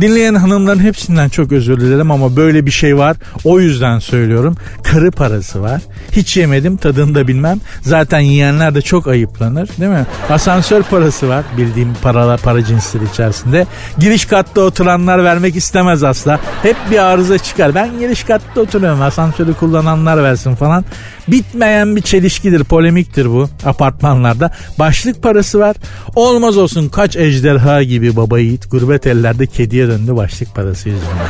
Dinleyen 0.00 0.34
hanımların 0.34 0.78
hepsinden 0.78 1.28
çok 1.28 1.52
özür 1.52 1.80
dilerim 1.80 2.10
ama 2.10 2.36
böyle 2.36 2.66
bir 2.66 2.70
şey 2.70 2.98
var. 2.98 3.16
O 3.44 3.60
yüzden 3.60 3.98
söylüyorum. 3.98 4.56
Karı 4.82 5.10
parası 5.10 5.62
var. 5.62 5.82
Hiç 6.12 6.36
yemedim 6.36 6.76
tadını 6.76 7.14
da 7.14 7.28
bilmem. 7.28 7.60
Zaten 7.82 8.20
yiyenler 8.20 8.74
de 8.74 8.82
çok 8.82 9.06
ayıplanır 9.06 9.68
değil 9.80 9.90
mi? 9.90 10.06
Asansör 10.30 10.82
parası 10.82 11.28
var 11.28 11.44
bildiğim 11.56 11.94
paralar 12.02 12.40
para 12.40 12.64
cinsleri 12.64 13.04
içerisinde. 13.12 13.66
Giriş 13.98 14.24
katta 14.24 14.60
oturanlar 14.60 15.24
vermek 15.24 15.56
istemez 15.56 16.02
asla. 16.02 16.40
Hep 16.62 16.76
bir 16.90 16.98
arıza 16.98 17.38
çıkar. 17.38 17.74
Ben 17.74 17.98
giriş 17.98 18.24
katta 18.24 18.60
oturuyorum 18.60 19.02
asansörü 19.02 19.54
kullananlar 19.54 20.22
versin 20.22 20.54
falan. 20.54 20.84
Bitmeyen 21.28 21.96
bir 21.96 22.00
çelişkidir, 22.00 22.64
polemiktir 22.64 23.26
bu 23.26 23.48
apartmanlarda. 23.64 24.50
Başlık 24.78 25.22
parası 25.22 25.58
var. 25.58 25.76
Olmaz 26.14 26.56
olsun 26.56 26.88
kaç 26.88 27.16
ejderha 27.16 27.82
gibi 27.82 28.16
baba 28.16 28.38
yiğit 28.38 28.70
gurbet 28.70 29.06
ellerde 29.06 29.46
kediye 29.46 29.85
döndü 29.88 30.16
başlık 30.16 30.54
parası 30.54 30.88
yüzünden. 30.88 31.26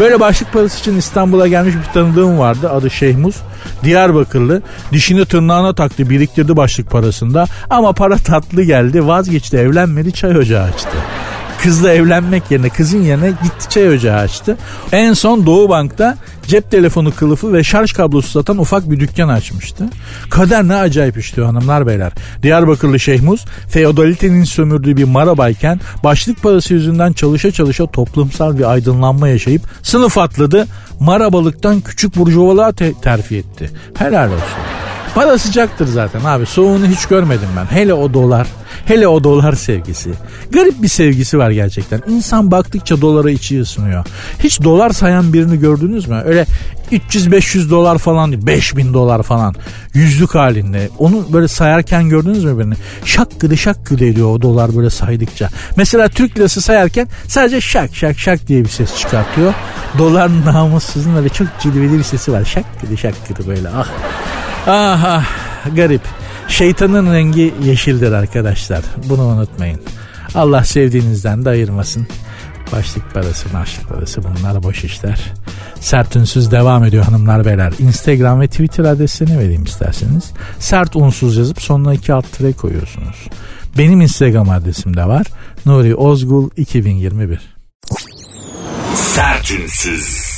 Böyle 0.00 0.20
başlık 0.20 0.52
parası 0.52 0.78
için 0.78 0.96
İstanbul'a 0.96 1.48
gelmiş 1.48 1.74
bir 1.74 1.92
tanıdığım 1.94 2.38
vardı. 2.38 2.70
Adı 2.70 2.90
Şeyhmuz. 2.90 3.36
Diyarbakırlı. 3.84 4.62
Dişini 4.92 5.24
tırnağına 5.24 5.74
taktı 5.74 6.10
biriktirdi 6.10 6.56
başlık 6.56 6.90
parasında. 6.90 7.46
Ama 7.70 7.92
para 7.92 8.16
tatlı 8.16 8.62
geldi 8.62 9.06
vazgeçti 9.06 9.56
evlenmedi 9.56 10.12
çay 10.12 10.36
ocağı 10.36 10.64
açtı. 10.64 10.88
Kızla 11.62 11.92
evlenmek 11.92 12.50
yerine 12.50 12.68
kızın 12.68 13.02
yerine 13.02 13.28
gitti 13.30 13.68
çay 13.68 13.88
ocağı 13.88 14.18
açtı. 14.18 14.56
En 14.92 15.12
son 15.12 15.46
Doğu 15.46 15.68
Bank'ta 15.68 16.16
cep 16.46 16.70
telefonu 16.70 17.14
kılıfı 17.14 17.52
ve 17.52 17.64
şarj 17.64 17.92
kablosu 17.92 18.28
satan 18.28 18.58
ufak 18.58 18.90
bir 18.90 19.00
dükkan 19.00 19.28
açmıştı. 19.28 19.84
Kader 20.30 20.68
ne 20.68 20.74
acayip 20.74 21.18
işte 21.18 21.42
hanımlar 21.42 21.86
beyler. 21.86 22.12
Diyarbakırlı 22.42 23.00
Şeyhmuz 23.00 23.44
feodalitenin 23.68 24.44
sömürdüğü 24.44 24.96
bir 24.96 25.04
marabayken 25.04 25.80
başlık 26.04 26.42
parası 26.42 26.74
yüzünden 26.74 27.12
çalışa 27.12 27.50
çalışa 27.50 27.86
toplumsal 27.86 28.58
bir 28.58 28.70
aydınlanma 28.70 29.28
yaşayıp 29.28 29.62
sınıf 29.82 30.18
atladı. 30.18 30.66
Marabalıktan 31.00 31.80
küçük 31.80 32.16
burjuvalığa 32.16 32.72
te- 32.72 32.94
terfi 33.02 33.36
etti. 33.36 33.70
Helal 33.98 34.26
olsun. 34.28 34.44
Para 35.14 35.38
sıcaktır 35.38 35.86
zaten 35.86 36.24
abi. 36.24 36.46
Soğuğunu 36.46 36.86
hiç 36.86 37.06
görmedim 37.06 37.48
ben. 37.56 37.76
Hele 37.76 37.94
o 37.94 38.14
dolar. 38.14 38.46
Hele 38.84 39.08
o 39.08 39.24
dolar 39.24 39.52
sevgisi. 39.52 40.10
Garip 40.50 40.82
bir 40.82 40.88
sevgisi 40.88 41.38
var 41.38 41.50
gerçekten. 41.50 42.02
İnsan 42.08 42.50
baktıkça 42.50 43.00
dolara 43.00 43.30
içi 43.30 43.60
ısınıyor. 43.60 44.04
Hiç 44.38 44.62
dolar 44.62 44.90
sayan 44.90 45.32
birini 45.32 45.60
gördünüz 45.60 46.08
mü? 46.08 46.22
Öyle 46.24 46.46
300-500 46.92 47.70
dolar 47.70 47.98
falan 47.98 48.32
değil. 48.32 48.46
5000 48.46 48.94
dolar 48.94 49.22
falan. 49.22 49.54
Yüzlük 49.94 50.34
halinde. 50.34 50.88
Onu 50.98 51.32
böyle 51.32 51.48
sayarken 51.48 52.08
gördünüz 52.08 52.44
mü 52.44 52.58
birini? 52.58 52.74
Şak 53.04 53.40
gıdı 53.40 53.56
şak 53.56 53.86
gıdı 53.86 54.04
ediyor 54.04 54.28
o 54.30 54.42
dolar 54.42 54.76
böyle 54.76 54.90
saydıkça. 54.90 55.48
Mesela 55.76 56.08
Türk 56.08 56.38
lirası 56.38 56.60
sayarken 56.60 57.08
sadece 57.28 57.60
şak 57.60 57.96
şak 57.96 58.18
şak 58.18 58.48
diye 58.48 58.64
bir 58.64 58.68
ses 58.68 58.96
çıkartıyor. 58.96 59.54
Dolar 59.98 60.30
namussuzun 60.44 61.16
öyle 61.16 61.28
çok 61.28 61.48
cilveli 61.60 61.98
bir 61.98 62.02
sesi 62.02 62.32
var. 62.32 62.44
Şak 62.44 62.64
gıdı 62.80 62.98
şak 62.98 63.28
gıdı 63.28 63.48
böyle 63.48 63.68
ah. 63.68 63.88
Ah 64.66 65.04
ah 65.04 65.24
garip. 65.76 66.02
Şeytanın 66.50 67.12
rengi 67.14 67.54
yeşildir 67.64 68.12
arkadaşlar. 68.12 68.80
Bunu 69.08 69.22
unutmayın. 69.22 69.80
Allah 70.34 70.64
sevdiğinizden 70.64 71.44
de 71.44 71.48
ayırmasın. 71.48 72.06
Başlık 72.72 73.14
parası, 73.14 73.52
başlık 73.54 73.88
parası 73.88 74.20
bunlar 74.22 74.62
boş 74.62 74.84
işler. 74.84 75.32
Sert 75.80 76.16
unsuz 76.16 76.50
devam 76.50 76.84
ediyor 76.84 77.04
hanımlar 77.04 77.44
beyler. 77.44 77.72
Instagram 77.78 78.40
ve 78.40 78.46
Twitter 78.46 78.84
adresini 78.84 79.38
vereyim 79.38 79.64
isterseniz. 79.64 80.32
Sert 80.58 80.96
unsuz 80.96 81.36
yazıp 81.36 81.62
sonuna 81.62 81.94
iki 81.94 82.12
alt 82.12 82.32
tire 82.32 82.52
koyuyorsunuz. 82.52 83.28
Benim 83.78 84.00
Instagram 84.00 84.50
adresim 84.50 84.96
de 84.96 85.04
var. 85.04 85.26
Nuri 85.66 85.94
Ozgul 85.94 86.50
2021. 86.56 87.38
Sertünsüz. 88.94 90.29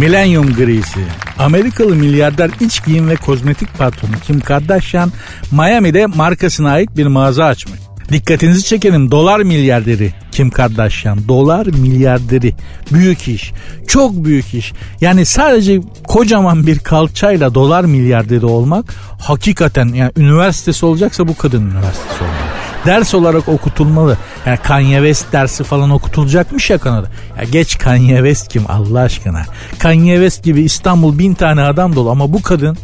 Millennium 0.00 0.54
grisi. 0.54 1.00
Amerikalı 1.38 1.96
milyarder 1.96 2.50
iç 2.60 2.84
giyim 2.84 3.08
ve 3.08 3.16
kozmetik 3.16 3.78
patronu 3.78 4.12
Kim 4.26 4.40
Kardashian 4.40 5.12
Miami'de 5.52 6.06
markasına 6.06 6.70
ait 6.70 6.96
bir 6.96 7.06
mağaza 7.06 7.44
açmış. 7.44 7.80
Dikkatinizi 8.12 8.64
çekelim 8.64 9.10
dolar 9.10 9.40
milyarderi 9.40 10.12
Kim 10.32 10.50
Kardashian. 10.50 11.28
Dolar 11.28 11.66
milyarderi. 11.66 12.54
Büyük 12.92 13.28
iş. 13.28 13.52
Çok 13.86 14.24
büyük 14.24 14.54
iş. 14.54 14.72
Yani 15.00 15.26
sadece 15.26 15.80
kocaman 16.08 16.66
bir 16.66 16.78
kalçayla 16.78 17.54
dolar 17.54 17.84
milyarderi 17.84 18.46
olmak 18.46 18.94
hakikaten 19.20 19.88
yani 19.88 20.12
üniversitesi 20.16 20.86
olacaksa 20.86 21.28
bu 21.28 21.36
kadın 21.36 21.70
üniversitesi 21.70 22.24
olmalı 22.24 22.59
ders 22.86 23.14
olarak 23.14 23.48
okutulmalı. 23.48 24.16
Yani 24.46 24.58
Kanye 24.62 24.96
West 24.96 25.32
dersi 25.32 25.64
falan 25.64 25.90
okutulacakmış 25.90 26.70
ya 26.70 26.78
Kanada. 26.78 27.06
Ya 27.38 27.44
geç 27.44 27.78
Kanye 27.78 28.16
West 28.16 28.48
kim 28.48 28.64
Allah 28.68 29.00
aşkına. 29.00 29.42
Kanye 29.78 30.14
West 30.14 30.44
gibi 30.44 30.62
İstanbul 30.62 31.18
bin 31.18 31.34
tane 31.34 31.62
adam 31.62 31.96
dolu 31.96 32.10
ama 32.10 32.32
bu 32.32 32.42
kadın 32.42 32.76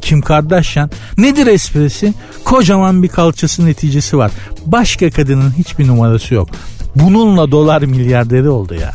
Kim 0.00 0.20
Kardashian 0.20 0.90
nedir 1.18 1.46
esprisi? 1.46 2.14
Kocaman 2.44 3.02
bir 3.02 3.08
kalçası 3.08 3.66
neticesi 3.66 4.18
var. 4.18 4.30
Başka 4.66 5.10
kadının 5.10 5.50
hiçbir 5.58 5.86
numarası 5.86 6.34
yok. 6.34 6.48
Bununla 6.96 7.50
dolar 7.50 7.82
milyarderi 7.82 8.48
oldu 8.48 8.74
ya. 8.74 8.92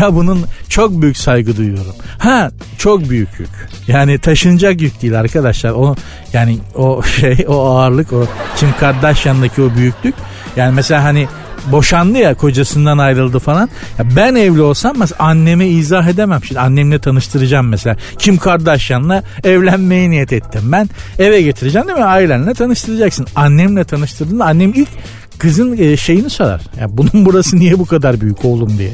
Ya 0.00 0.14
bunun 0.14 0.44
çok 0.68 1.02
büyük 1.02 1.16
saygı 1.16 1.56
duyuyorum. 1.56 1.94
Ha 2.18 2.50
çok 2.78 3.10
büyük 3.10 3.40
yük. 3.40 3.50
Yani 3.88 4.18
taşınacak 4.18 4.80
yük 4.80 5.02
değil 5.02 5.20
arkadaşlar. 5.20 5.70
O 5.70 5.96
yani 6.32 6.58
o 6.74 7.02
şey 7.20 7.44
o 7.48 7.66
ağırlık 7.66 8.12
o 8.12 8.26
Kim 8.56 8.68
Kardashian'daki 8.80 9.62
o 9.62 9.74
büyüklük. 9.74 10.14
Yani 10.56 10.74
mesela 10.74 11.04
hani 11.04 11.28
boşandı 11.66 12.18
ya 12.18 12.34
kocasından 12.34 12.98
ayrıldı 12.98 13.38
falan. 13.38 13.68
Ya 13.98 14.04
ben 14.16 14.34
evli 14.34 14.62
olsam 14.62 14.96
mesela 14.98 15.18
anneme 15.18 15.66
izah 15.66 16.08
edemem. 16.08 16.44
Şimdi 16.44 16.60
annemle 16.60 16.98
tanıştıracağım 16.98 17.68
mesela. 17.68 17.96
Kim 18.18 18.36
Kardashian'la 18.36 19.22
evlenmeye 19.44 20.10
niyet 20.10 20.32
ettim 20.32 20.62
ben. 20.64 20.88
Eve 21.18 21.42
getireceğim 21.42 21.86
değil 21.88 21.98
mi? 21.98 22.04
Ailenle 22.04 22.54
tanıştıracaksın. 22.54 23.26
Annemle 23.36 23.84
tanıştırdığında 23.84 24.44
annem 24.44 24.72
ilk 24.74 24.88
Kızın 25.40 25.76
e, 25.78 25.96
şeyini 25.96 26.30
sorar. 26.30 26.60
Ya 26.80 26.86
bunun 26.96 27.24
burası 27.26 27.56
niye 27.56 27.78
bu 27.78 27.86
kadar 27.86 28.20
büyük 28.20 28.44
oğlum 28.44 28.78
diye. 28.78 28.92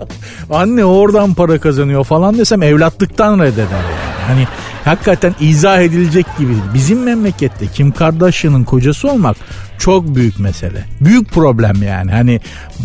Anne 0.50 0.84
oradan 0.84 1.34
para 1.34 1.58
kazanıyor 1.58 2.04
falan 2.04 2.38
desem 2.38 2.62
evlatlıktan 2.62 3.38
reddeder 3.38 3.70
yani. 3.70 4.16
Hani 4.28 4.46
hakikaten 4.84 5.34
izah 5.40 5.80
edilecek 5.80 6.26
gibi. 6.38 6.52
Bizim 6.74 7.02
memlekette 7.02 7.66
Kim 7.66 7.92
Kardashian'ın 7.92 8.64
kocası 8.64 9.08
olmak 9.08 9.36
çok 9.78 10.14
büyük 10.14 10.38
mesele. 10.38 10.84
Büyük 11.00 11.30
problem 11.30 11.82
yani. 11.82 12.10
Hani 12.10 12.40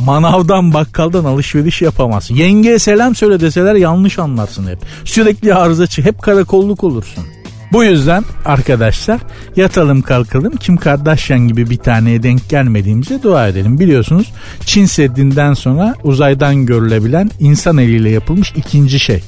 manavdan 0.05 0.73
bakkaldan 0.73 1.25
alışveriş 1.25 1.81
yapamazsın. 1.81 2.35
Yengeye 2.35 2.79
selam 2.79 3.15
söyle 3.15 3.39
deseler 3.39 3.75
yanlış 3.75 4.19
anlarsın 4.19 4.67
hep. 4.67 4.79
Sürekli 5.05 5.53
arızaçı 5.53 6.01
hep 6.01 6.21
karakolluk 6.21 6.83
olursun. 6.83 7.23
Bu 7.71 7.83
yüzden 7.83 8.23
arkadaşlar 8.45 9.21
yatalım 9.55 10.01
kalkalım 10.01 10.55
Kim 10.55 10.77
Kardashian 10.77 11.47
gibi 11.47 11.69
bir 11.69 11.77
taneye 11.77 12.23
denk 12.23 12.49
gelmediğimize 12.49 13.23
dua 13.23 13.47
edelim. 13.47 13.79
Biliyorsunuz 13.79 14.31
Çin 14.65 14.85
Seddi'nden 14.85 15.53
sonra 15.53 15.95
uzaydan 16.03 16.65
görülebilen 16.65 17.31
insan 17.39 17.77
eliyle 17.77 18.09
yapılmış 18.09 18.53
ikinci 18.55 18.99
şey. 18.99 19.23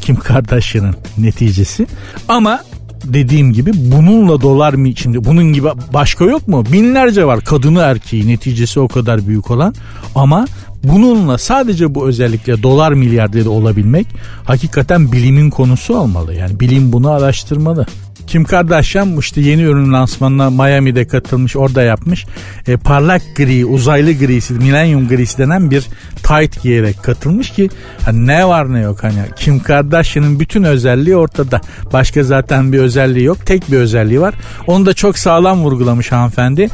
Kim 0.00 0.16
Kardashian'ın 0.16 0.94
neticesi. 1.18 1.86
Ama 2.28 2.60
dediğim 3.04 3.52
gibi 3.52 3.70
bununla 3.74 4.40
dolar 4.40 4.74
mı 4.74 4.88
içinde 4.88 5.24
bunun 5.24 5.52
gibi 5.52 5.68
başka 5.94 6.24
yok 6.24 6.48
mu? 6.48 6.64
Binlerce 6.72 7.24
var 7.24 7.40
kadını 7.40 7.80
erkeği 7.80 8.28
neticesi 8.28 8.80
o 8.80 8.88
kadar 8.88 9.26
büyük 9.26 9.50
olan 9.50 9.74
ama 10.14 10.46
bununla 10.84 11.38
sadece 11.38 11.94
bu 11.94 12.08
özellikle 12.08 12.62
dolar 12.62 12.92
milyarderi 12.92 13.48
olabilmek 13.48 14.06
hakikaten 14.44 15.12
bilimin 15.12 15.50
konusu 15.50 15.98
olmalı. 15.98 16.34
Yani 16.34 16.60
bilim 16.60 16.92
bunu 16.92 17.10
araştırmalı. 17.10 17.86
Kim 18.26 18.44
Kardashian 18.44 19.16
işte 19.18 19.40
yeni 19.40 19.62
ürün 19.62 19.92
lansmanına 19.92 20.50
Miami'de 20.50 21.06
katılmış 21.06 21.56
orada 21.56 21.82
yapmış. 21.82 22.26
E, 22.66 22.76
parlak 22.76 23.22
gri 23.36 23.66
uzaylı 23.66 24.12
grisi 24.12 24.54
millennium 24.54 25.08
grisi 25.08 25.38
denen 25.38 25.70
bir 25.70 25.86
tight 26.22 26.62
giyerek 26.62 27.02
katılmış 27.02 27.50
ki 27.50 27.70
hani 28.02 28.26
ne 28.26 28.48
var 28.48 28.72
ne 28.72 28.80
yok 28.80 29.04
hani 29.04 29.18
Kim 29.36 29.60
Kardashian'ın 29.60 30.40
bütün 30.40 30.64
özelliği 30.64 31.16
ortada. 31.16 31.60
Başka 31.92 32.22
zaten 32.22 32.72
bir 32.72 32.78
özelliği 32.78 33.24
yok. 33.24 33.46
Tek 33.46 33.72
bir 33.72 33.76
özelliği 33.76 34.20
var. 34.20 34.34
Onu 34.66 34.86
da 34.86 34.94
çok 34.94 35.18
sağlam 35.18 35.62
vurgulamış 35.62 36.12
hanımefendi. 36.12 36.68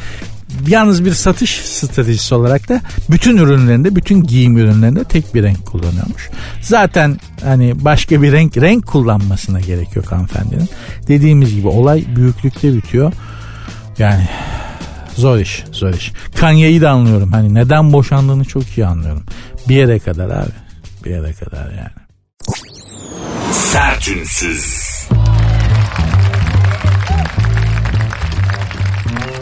Yalnız 0.69 1.05
bir 1.05 1.13
satış 1.13 1.51
stratejisi 1.65 2.35
olarak 2.35 2.69
da 2.69 2.81
bütün 3.11 3.37
ürünlerinde, 3.37 3.97
bütün 3.97 4.23
giyim 4.23 4.59
ürünlerinde 4.59 5.05
tek 5.05 5.35
bir 5.35 5.43
renk 5.43 5.67
kullanıyormuş. 5.67 6.31
Zaten 6.63 7.21
hani 7.45 7.85
başka 7.85 8.23
bir 8.23 8.33
renk 8.33 8.57
renk 8.57 8.87
kullanmasına 8.87 9.61
gerek 9.61 9.97
yok 9.97 10.13
hanımefendinin. 10.13 10.69
Dediğimiz 11.09 11.55
gibi 11.55 11.69
olay 11.69 12.05
büyüklükte 12.17 12.75
bitiyor. 12.75 13.13
Yani 13.99 14.29
zor 15.17 15.39
iş, 15.39 15.65
zor 15.73 15.95
iş. 15.95 16.13
Kanye'yi 16.37 16.81
de 16.81 16.89
anlıyorum. 16.89 17.33
Hani 17.33 17.55
neden 17.55 17.93
boşandığını 17.93 18.45
çok 18.45 18.79
iyi 18.79 18.87
anlıyorum. 18.87 19.25
Bir 19.69 19.75
yere 19.75 19.99
kadar 19.99 20.31
abi. 20.31 20.53
Bir 21.05 21.11
yere 21.11 21.33
kadar 21.33 21.71
yani. 21.71 22.01
Sertünsüz. 23.53 24.89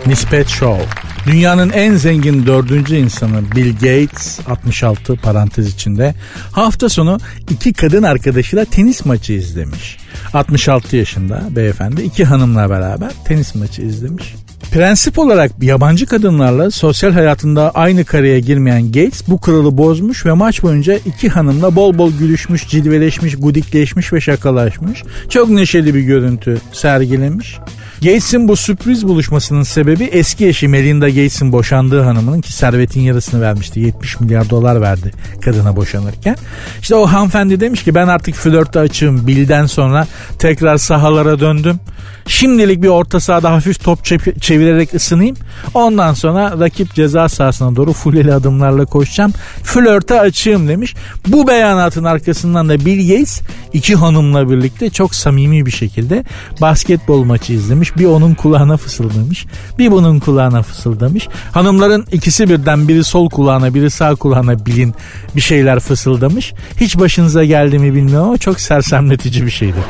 Nispet 0.08 0.48
Show. 0.48 0.84
Dünyanın 1.26 1.70
en 1.70 1.94
zengin 1.94 2.46
dördüncü 2.46 2.96
insanı 2.96 3.52
Bill 3.56 3.72
Gates 3.72 4.40
66 4.48 5.16
parantez 5.16 5.68
içinde 5.68 6.14
hafta 6.52 6.88
sonu 6.88 7.18
iki 7.50 7.72
kadın 7.72 8.02
arkadaşıyla 8.02 8.64
tenis 8.64 9.04
maçı 9.04 9.32
izlemiş. 9.32 9.96
66 10.34 10.96
yaşında 10.96 11.42
beyefendi 11.50 12.02
iki 12.02 12.24
hanımla 12.24 12.70
beraber 12.70 13.10
tenis 13.24 13.54
maçı 13.54 13.82
izlemiş. 13.82 14.34
Prensip 14.72 15.18
olarak 15.18 15.62
yabancı 15.62 16.06
kadınlarla 16.06 16.70
sosyal 16.70 17.12
hayatında 17.12 17.70
aynı 17.70 18.04
kareye 18.04 18.40
girmeyen 18.40 18.86
Gates 18.86 19.28
bu 19.28 19.38
kuralı 19.38 19.78
bozmuş 19.78 20.26
ve 20.26 20.32
maç 20.32 20.62
boyunca 20.62 20.94
iki 20.94 21.28
hanımla 21.28 21.76
bol 21.76 21.98
bol 21.98 22.12
gülüşmüş, 22.12 22.68
cilveleşmiş, 22.68 23.36
gudikleşmiş 23.38 24.12
ve 24.12 24.20
şakalaşmış. 24.20 25.02
Çok 25.28 25.50
neşeli 25.50 25.94
bir 25.94 26.00
görüntü 26.00 26.58
sergilemiş. 26.72 27.58
Gates'in 28.02 28.48
bu 28.48 28.56
sürpriz 28.56 29.08
buluşmasının 29.08 29.62
sebebi 29.62 30.04
eski 30.04 30.46
eşi 30.46 30.68
Melinda 30.68 31.08
Gates'in 31.08 31.52
boşandığı 31.52 32.02
hanımının 32.02 32.40
ki 32.40 32.52
servetin 32.52 33.00
yarısını 33.00 33.40
vermişti. 33.40 33.80
70 33.80 34.20
milyar 34.20 34.50
dolar 34.50 34.80
verdi 34.80 35.12
kadına 35.40 35.76
boşanırken. 35.76 36.36
İşte 36.80 36.94
o 36.94 37.06
hanımefendi 37.06 37.60
demiş 37.60 37.84
ki 37.84 37.94
ben 37.94 38.08
artık 38.08 38.34
flörte 38.34 38.80
açığım. 38.80 39.26
Bill'den 39.26 39.66
sonra 39.66 40.06
tekrar 40.38 40.76
sahalara 40.76 41.40
döndüm. 41.40 41.80
Şimdilik 42.26 42.82
bir 42.82 42.88
orta 42.88 43.20
sahada 43.20 43.52
hafif 43.52 43.84
top 43.84 44.04
çevirerek 44.40 44.94
ısınayım. 44.94 45.36
Ondan 45.74 46.14
sonra 46.14 46.54
rakip 46.60 46.94
ceza 46.94 47.28
sahasına 47.28 47.76
doğru 47.76 47.92
fulleli 47.92 48.34
adımlarla 48.34 48.84
koşacağım. 48.84 49.32
Flörte 49.62 50.20
açığım 50.20 50.68
demiş. 50.68 50.94
Bu 51.26 51.48
beyanatın 51.48 52.04
arkasından 52.04 52.68
da 52.68 52.84
Bill 52.84 53.08
Gates 53.08 53.40
iki 53.72 53.94
hanımla 53.94 54.50
birlikte 54.50 54.90
çok 54.90 55.14
samimi 55.14 55.66
bir 55.66 55.70
şekilde 55.70 56.24
basketbol 56.60 57.24
maçı 57.24 57.52
izlemiş. 57.52 57.87
Bir 57.96 58.06
onun 58.06 58.34
kulağına 58.34 58.76
fısıldamış. 58.76 59.46
Bir 59.78 59.90
bunun 59.90 60.18
kulağına 60.18 60.62
fısıldamış. 60.62 61.28
Hanımların 61.52 62.06
ikisi 62.12 62.48
birden 62.48 62.88
biri 62.88 63.04
sol 63.04 63.30
kulağına 63.30 63.74
biri 63.74 63.90
sağ 63.90 64.14
kulağına 64.14 64.66
bilin 64.66 64.94
bir 65.36 65.40
şeyler 65.40 65.80
fısıldamış. 65.80 66.54
Hiç 66.80 66.98
başınıza 66.98 67.44
geldi 67.44 67.78
mi 67.78 67.94
bilmiyorum 67.94 68.28
ama 68.28 68.38
çok 68.38 68.60
sersemletici 68.60 69.46
bir 69.46 69.50
şeydir. 69.50 69.82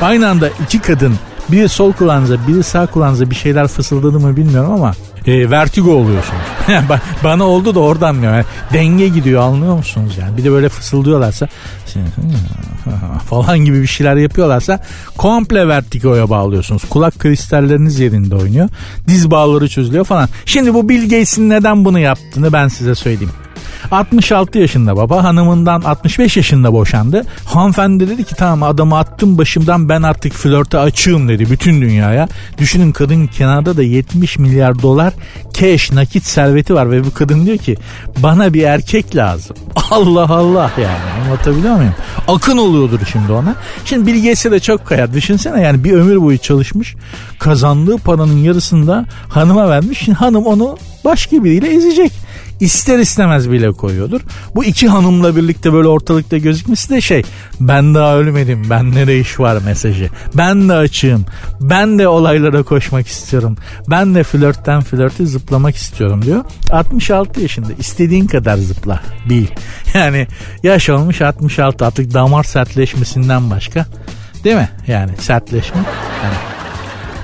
Aynı 0.00 0.28
anda 0.28 0.48
iki 0.64 0.78
kadın 0.78 1.14
biri 1.48 1.68
sol 1.68 1.92
kulağınıza 1.92 2.36
biri 2.48 2.62
sağ 2.62 2.86
kulağınıza 2.86 3.30
bir 3.30 3.34
şeyler 3.34 3.68
fısıldadı 3.68 4.20
mı 4.20 4.36
bilmiyorum 4.36 4.72
ama 4.72 4.94
e, 5.26 5.50
vertigo 5.50 5.90
oluyorsunuz. 5.90 6.42
Bana 7.24 7.44
oldu 7.44 7.74
da 7.74 7.80
oradan 7.80 8.14
yani 8.14 8.44
denge 8.72 9.08
gidiyor 9.08 9.42
anlıyor 9.42 9.76
musunuz 9.76 10.18
yani? 10.20 10.36
Bir 10.36 10.44
de 10.44 10.50
böyle 10.50 10.68
fısıldıyorlarsa 10.68 11.48
falan 13.30 13.58
gibi 13.58 13.82
bir 13.82 13.86
şeyler 13.86 14.16
yapıyorlarsa 14.16 14.80
komple 15.16 15.68
vertigoya 15.68 16.30
bağlıyorsunuz. 16.30 16.84
Kulak 16.84 17.18
kristalleriniz 17.18 18.00
yerinde 18.00 18.34
oynuyor. 18.34 18.68
Diz 19.08 19.30
bağları 19.30 19.68
çözülüyor 19.68 20.04
falan. 20.04 20.28
Şimdi 20.46 20.74
bu 20.74 20.88
Bill 20.88 21.02
Gates'in 21.02 21.50
neden 21.50 21.84
bunu 21.84 21.98
yaptığını 21.98 22.52
ben 22.52 22.68
size 22.68 22.94
söyleyeyim. 22.94 23.32
66 23.90 24.58
yaşında 24.58 24.96
baba 24.96 25.24
hanımından 25.24 25.80
65 25.80 26.36
yaşında 26.36 26.72
boşandı. 26.72 27.24
Hanımefendi 27.44 28.08
dedi 28.08 28.24
ki 28.24 28.34
tamam 28.34 28.62
adamı 28.62 28.98
attım 28.98 29.38
başımdan 29.38 29.88
ben 29.88 30.02
artık 30.02 30.32
flörte 30.32 30.78
açığım 30.78 31.28
dedi 31.28 31.50
bütün 31.50 31.80
dünyaya. 31.80 32.28
Düşünün 32.58 32.92
kadın 32.92 33.26
kenarda 33.26 33.76
da 33.76 33.82
70 33.82 34.38
milyar 34.38 34.82
dolar 34.82 35.14
cash 35.52 35.92
nakit 35.92 36.24
serveti 36.24 36.74
var 36.74 36.90
ve 36.90 37.04
bu 37.04 37.14
kadın 37.14 37.46
diyor 37.46 37.58
ki 37.58 37.76
bana 38.18 38.54
bir 38.54 38.62
erkek 38.62 39.16
lazım. 39.16 39.56
Allah 39.90 40.28
Allah 40.28 40.70
yani 40.78 41.24
anlatabiliyor 41.24 41.76
muyum? 41.76 41.85
Akın 42.28 42.56
oluyordur 42.56 43.00
şimdi 43.12 43.32
ona. 43.32 43.54
Şimdi 43.84 44.06
Bill 44.06 44.22
Gates'e 44.22 44.50
de 44.50 44.60
çok 44.60 44.86
kayar. 44.86 45.12
Düşünsene 45.12 45.62
yani 45.62 45.84
bir 45.84 45.92
ömür 45.92 46.22
boyu 46.22 46.38
çalışmış. 46.38 46.94
Kazandığı 47.38 47.98
paranın 47.98 48.36
yarısını 48.36 48.86
da 48.86 49.04
hanıma 49.28 49.68
vermiş. 49.68 49.98
Şimdi 49.98 50.18
hanım 50.18 50.46
onu 50.46 50.76
başka 51.06 51.44
biriyle 51.44 51.74
ezecek 51.74 52.12
ister 52.60 52.98
istemez 52.98 53.50
bile 53.50 53.72
koyuyordur. 53.72 54.20
Bu 54.54 54.64
iki 54.64 54.88
hanımla 54.88 55.36
birlikte 55.36 55.72
böyle 55.72 55.88
ortalıkta 55.88 56.38
gözükmesi 56.38 56.90
de 56.90 57.00
şey 57.00 57.22
ben 57.60 57.94
daha 57.94 58.16
ölmedim 58.16 58.66
ben 58.70 58.94
de 58.94 59.18
iş 59.18 59.40
var 59.40 59.58
mesajı. 59.64 60.10
Ben 60.34 60.68
de 60.68 60.72
açığım. 60.72 61.24
Ben 61.60 61.98
de 61.98 62.08
olaylara 62.08 62.62
koşmak 62.62 63.06
istiyorum. 63.06 63.56
Ben 63.90 64.14
de 64.14 64.22
flörtten 64.22 64.80
flörte 64.80 65.26
zıplamak 65.26 65.76
istiyorum 65.76 66.24
diyor. 66.24 66.44
66 66.70 67.40
yaşında 67.40 67.72
istediğin 67.78 68.26
kadar 68.26 68.56
zıpla 68.56 69.00
bil. 69.28 69.46
Yani 69.94 70.26
yaş 70.62 70.90
olmuş 70.90 71.20
66 71.20 71.86
artık 71.86 72.14
damar 72.14 72.44
sertleşmesinden 72.44 73.50
başka 73.50 73.86
değil 74.44 74.56
mi? 74.56 74.68
Yani 74.86 75.10
sertleşme. 75.18 75.80
Yani 76.24 76.55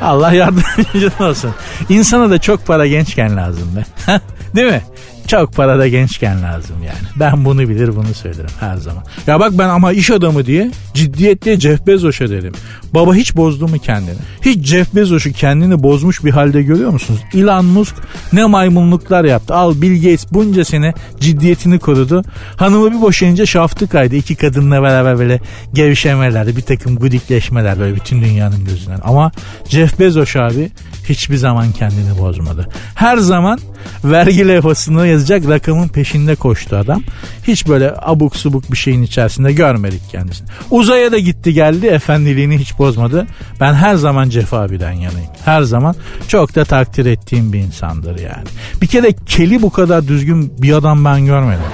Allah 0.03 0.33
yardımcın 0.33 1.13
olsun. 1.25 1.51
İnsana 1.89 2.31
da 2.31 2.39
çok 2.39 2.67
para 2.67 2.87
gençken 2.87 3.37
lazım 3.37 3.69
be. 3.77 4.13
Değil 4.55 4.73
mi? 4.73 4.83
Çok 5.27 5.53
para 5.53 5.79
da 5.79 5.89
gençken 5.89 6.43
lazım 6.43 6.77
yani. 6.87 7.09
Ben 7.17 7.45
bunu 7.45 7.69
bilir 7.69 7.97
bunu 7.97 8.15
söylerim 8.15 8.51
her 8.61 8.77
zaman. 8.77 9.05
Ya 9.27 9.41
bak 9.41 9.53
ben 9.55 9.69
ama 9.69 9.93
iş 9.93 10.11
adamı 10.11 10.47
diye 10.47 10.71
ciddiyetle 10.95 11.61
Jeff 11.61 11.87
Bezos'a 11.87 12.31
dedim. 12.31 12.53
Baba 12.95 13.15
hiç 13.15 13.37
bozdu 13.37 13.69
mu 13.69 13.79
kendini? 13.79 14.17
Hiç 14.45 14.67
Jeff 14.67 14.95
Bezos'u 14.95 15.33
kendini 15.33 15.83
bozmuş 15.83 16.25
bir 16.25 16.31
halde 16.31 16.63
görüyor 16.63 16.91
musunuz? 16.91 17.21
Elon 17.35 17.65
Musk 17.65 17.95
ne 18.33 18.45
maymunluklar 18.45 19.25
yaptı. 19.25 19.55
Al 19.55 19.83
Bill 19.83 19.95
Gates 19.95 20.27
bunca 20.33 20.65
sene 20.65 20.95
ciddiyetini 21.21 21.79
korudu. 21.79 22.23
Hanımı 22.57 22.93
bir 22.93 23.01
boşayınca 23.01 23.47
şaftı 23.47 23.89
kaydı. 23.89 24.17
İki 24.17 24.35
kadınla 24.35 24.83
beraber 24.83 25.19
böyle 25.19 25.41
gevşemeler, 25.73 26.47
bir 26.47 26.63
takım 26.63 26.97
gudikleşmeler 26.97 27.79
böyle 27.79 27.95
bütün 27.95 28.23
dünyanın 28.23 28.65
gözünden. 28.65 29.01
Ama 29.05 29.33
Jeff 29.69 30.01
Bezos 30.01 30.37
abi 30.37 30.71
hiçbir 31.09 31.37
zaman 31.37 31.73
kendini 31.73 32.19
bozmadı. 32.19 32.69
Her 32.95 33.17
zaman 33.17 33.59
vergi 34.05 34.49
levhasını 34.49 35.07
yazacak 35.07 35.49
rakamın 35.49 35.89
peşinde 35.89 36.35
koştu 36.35 36.77
adam. 36.77 37.03
Hiç 37.47 37.69
böyle 37.69 37.95
abuk 38.03 38.37
subuk 38.37 38.73
bir 38.73 38.77
şeyin 38.77 39.03
içerisinde 39.03 39.53
görmedik 39.53 40.11
kendisini. 40.11 40.49
Uzaya 40.71 41.13
da 41.13 41.19
gitti 41.19 41.55
geldi 41.55 41.87
efendiliğini 41.87 42.59
hiç 42.59 42.79
bozmadı. 42.83 43.27
Ben 43.61 43.75
her 43.75 43.95
zaman 43.95 44.29
Cefa 44.29 44.59
abiden 44.59 44.93
yanayım. 44.93 45.31
Her 45.45 45.63
zaman 45.63 45.95
çok 46.29 46.55
da 46.55 46.65
takdir 46.65 47.07
ettiğim 47.07 47.53
bir 47.53 47.59
insandır 47.59 48.19
yani. 48.19 48.49
Bir 48.83 48.87
kere 48.87 49.13
Keli 49.27 49.63
bu 49.63 49.71
kadar 49.71 50.09
düzgün 50.09 50.53
bir 50.63 50.73
adam 50.73 51.05
ben 51.05 51.27
görmedim. 51.27 51.65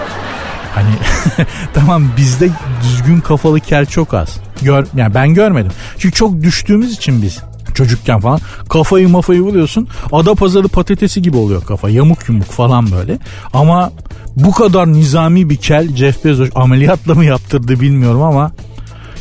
Hani 0.74 0.90
tamam 1.74 2.04
bizde 2.16 2.50
düzgün 2.82 3.20
kafalı 3.20 3.60
kel 3.60 3.86
çok 3.86 4.14
az. 4.14 4.40
Gör, 4.62 4.86
yani 4.96 5.14
ben 5.14 5.34
görmedim. 5.34 5.72
Çünkü 5.98 6.14
çok 6.14 6.42
düştüğümüz 6.42 6.92
için 6.92 7.22
biz 7.22 7.38
çocukken 7.74 8.20
falan 8.20 8.40
kafayı 8.68 9.08
mafayı 9.08 9.44
buluyorsun. 9.44 9.88
Ada 10.12 10.34
pazarı 10.34 10.68
patatesi 10.68 11.22
gibi 11.22 11.36
oluyor 11.36 11.64
kafa. 11.64 11.90
Yamuk 11.90 12.28
yumuk 12.28 12.46
falan 12.46 12.90
böyle. 12.92 13.18
Ama 13.52 13.92
bu 14.36 14.52
kadar 14.52 14.92
nizami 14.92 15.50
bir 15.50 15.56
kel 15.56 15.96
Jeff 15.96 16.24
Bezos 16.24 16.48
ameliyatla 16.54 17.14
mı 17.14 17.24
yaptırdı 17.24 17.80
bilmiyorum 17.80 18.22
ama 18.22 18.52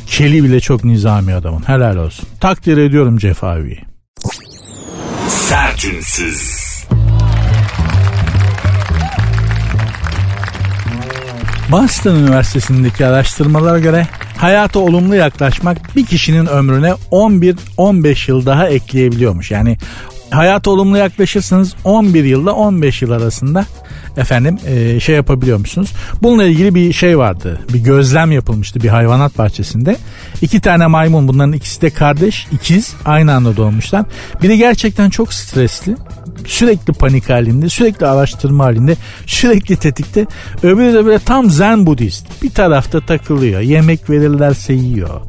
keli 0.08 0.43
bile 0.43 0.60
çok 0.60 0.84
nizami 0.84 1.34
adamın. 1.34 1.67
Helal 1.67 1.98
olsun. 1.98 2.28
Takdir 2.39 2.78
ediyorum 2.78 3.20
Jeff 3.20 3.43
abiyi. 3.43 3.82
Sertünsüz. 5.30 6.67
Boston 11.72 12.15
Üniversitesi'ndeki 12.15 13.06
araştırmalara 13.06 13.80
göre 13.80 14.08
hayata 14.38 14.80
olumlu 14.80 15.15
yaklaşmak 15.15 15.96
bir 15.96 16.06
kişinin 16.06 16.46
ömrüne 16.46 16.93
11-15 17.12 18.32
yıl 18.32 18.46
daha 18.46 18.67
ekleyebiliyormuş. 18.67 19.52
Yani 19.52 19.78
hayata 20.30 20.72
olumlu 20.72 20.98
yaklaşırsanız 20.98 21.76
11 21.84 22.24
yılda 22.24 22.56
15 22.56 23.02
yıl 23.02 23.12
arasında 23.12 23.65
efendim 24.17 24.60
e, 24.67 24.99
şey 24.99 25.15
yapabiliyor 25.15 25.58
musunuz? 25.58 25.93
Bununla 26.21 26.43
ilgili 26.43 26.75
bir 26.75 26.93
şey 26.93 27.17
vardı. 27.17 27.62
Bir 27.73 27.80
gözlem 27.80 28.32
yapılmıştı 28.32 28.84
bir 28.84 28.89
hayvanat 28.89 29.38
bahçesinde. 29.38 29.97
İki 30.41 30.62
tane 30.62 30.88
maymun 30.88 31.27
bunların 31.27 31.53
ikisi 31.53 31.82
de 31.82 31.89
kardeş 31.89 32.47
ikiz 32.51 32.93
aynı 33.06 33.34
anda 33.34 33.58
doğmuşlar. 33.58 34.06
Biri 34.41 34.58
gerçekten 34.58 35.10
çok 35.10 35.34
stresli 35.34 35.95
sürekli 36.47 36.93
panik 36.93 37.30
halinde, 37.30 37.69
sürekli 37.69 38.08
araştırma 38.08 38.65
halinde, 38.65 38.95
sürekli 39.25 39.75
tetikte. 39.75 40.25
Öbürü 40.63 40.93
de 40.93 41.06
böyle 41.06 41.19
tam 41.19 41.49
zen 41.49 41.86
budist. 41.86 42.43
Bir 42.43 42.49
tarafta 42.49 42.99
takılıyor. 42.99 43.62
Yemek 43.62 44.10
verirlerse 44.10 44.73
yiyor. 44.73 45.21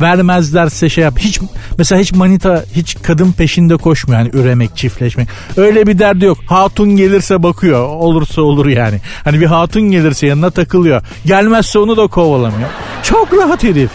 Vermezlerse 0.00 0.88
şey 0.88 1.04
yap. 1.04 1.18
Hiç 1.18 1.40
mesela 1.78 2.00
hiç 2.00 2.12
manita, 2.12 2.64
hiç 2.74 2.96
kadın 3.02 3.32
peşinde 3.32 3.76
koşmuyor. 3.76 4.20
Yani 4.20 4.30
üremek, 4.32 4.76
çiftleşmek. 4.76 5.28
Öyle 5.56 5.86
bir 5.86 5.98
derdi 5.98 6.24
yok. 6.24 6.38
Hatun 6.46 6.96
gelirse 6.96 7.42
bakıyor. 7.42 7.88
Olursa 8.32 8.42
olur 8.42 8.66
yani. 8.66 9.00
Hani 9.24 9.40
bir 9.40 9.46
hatun 9.46 9.82
gelirse 9.82 10.26
yanına 10.26 10.50
takılıyor. 10.50 11.02
Gelmezse 11.26 11.78
onu 11.78 11.96
da 11.96 12.06
kovalamıyor. 12.06 12.68
Çok 13.02 13.32
rahat 13.32 13.64
herif. 13.64 13.90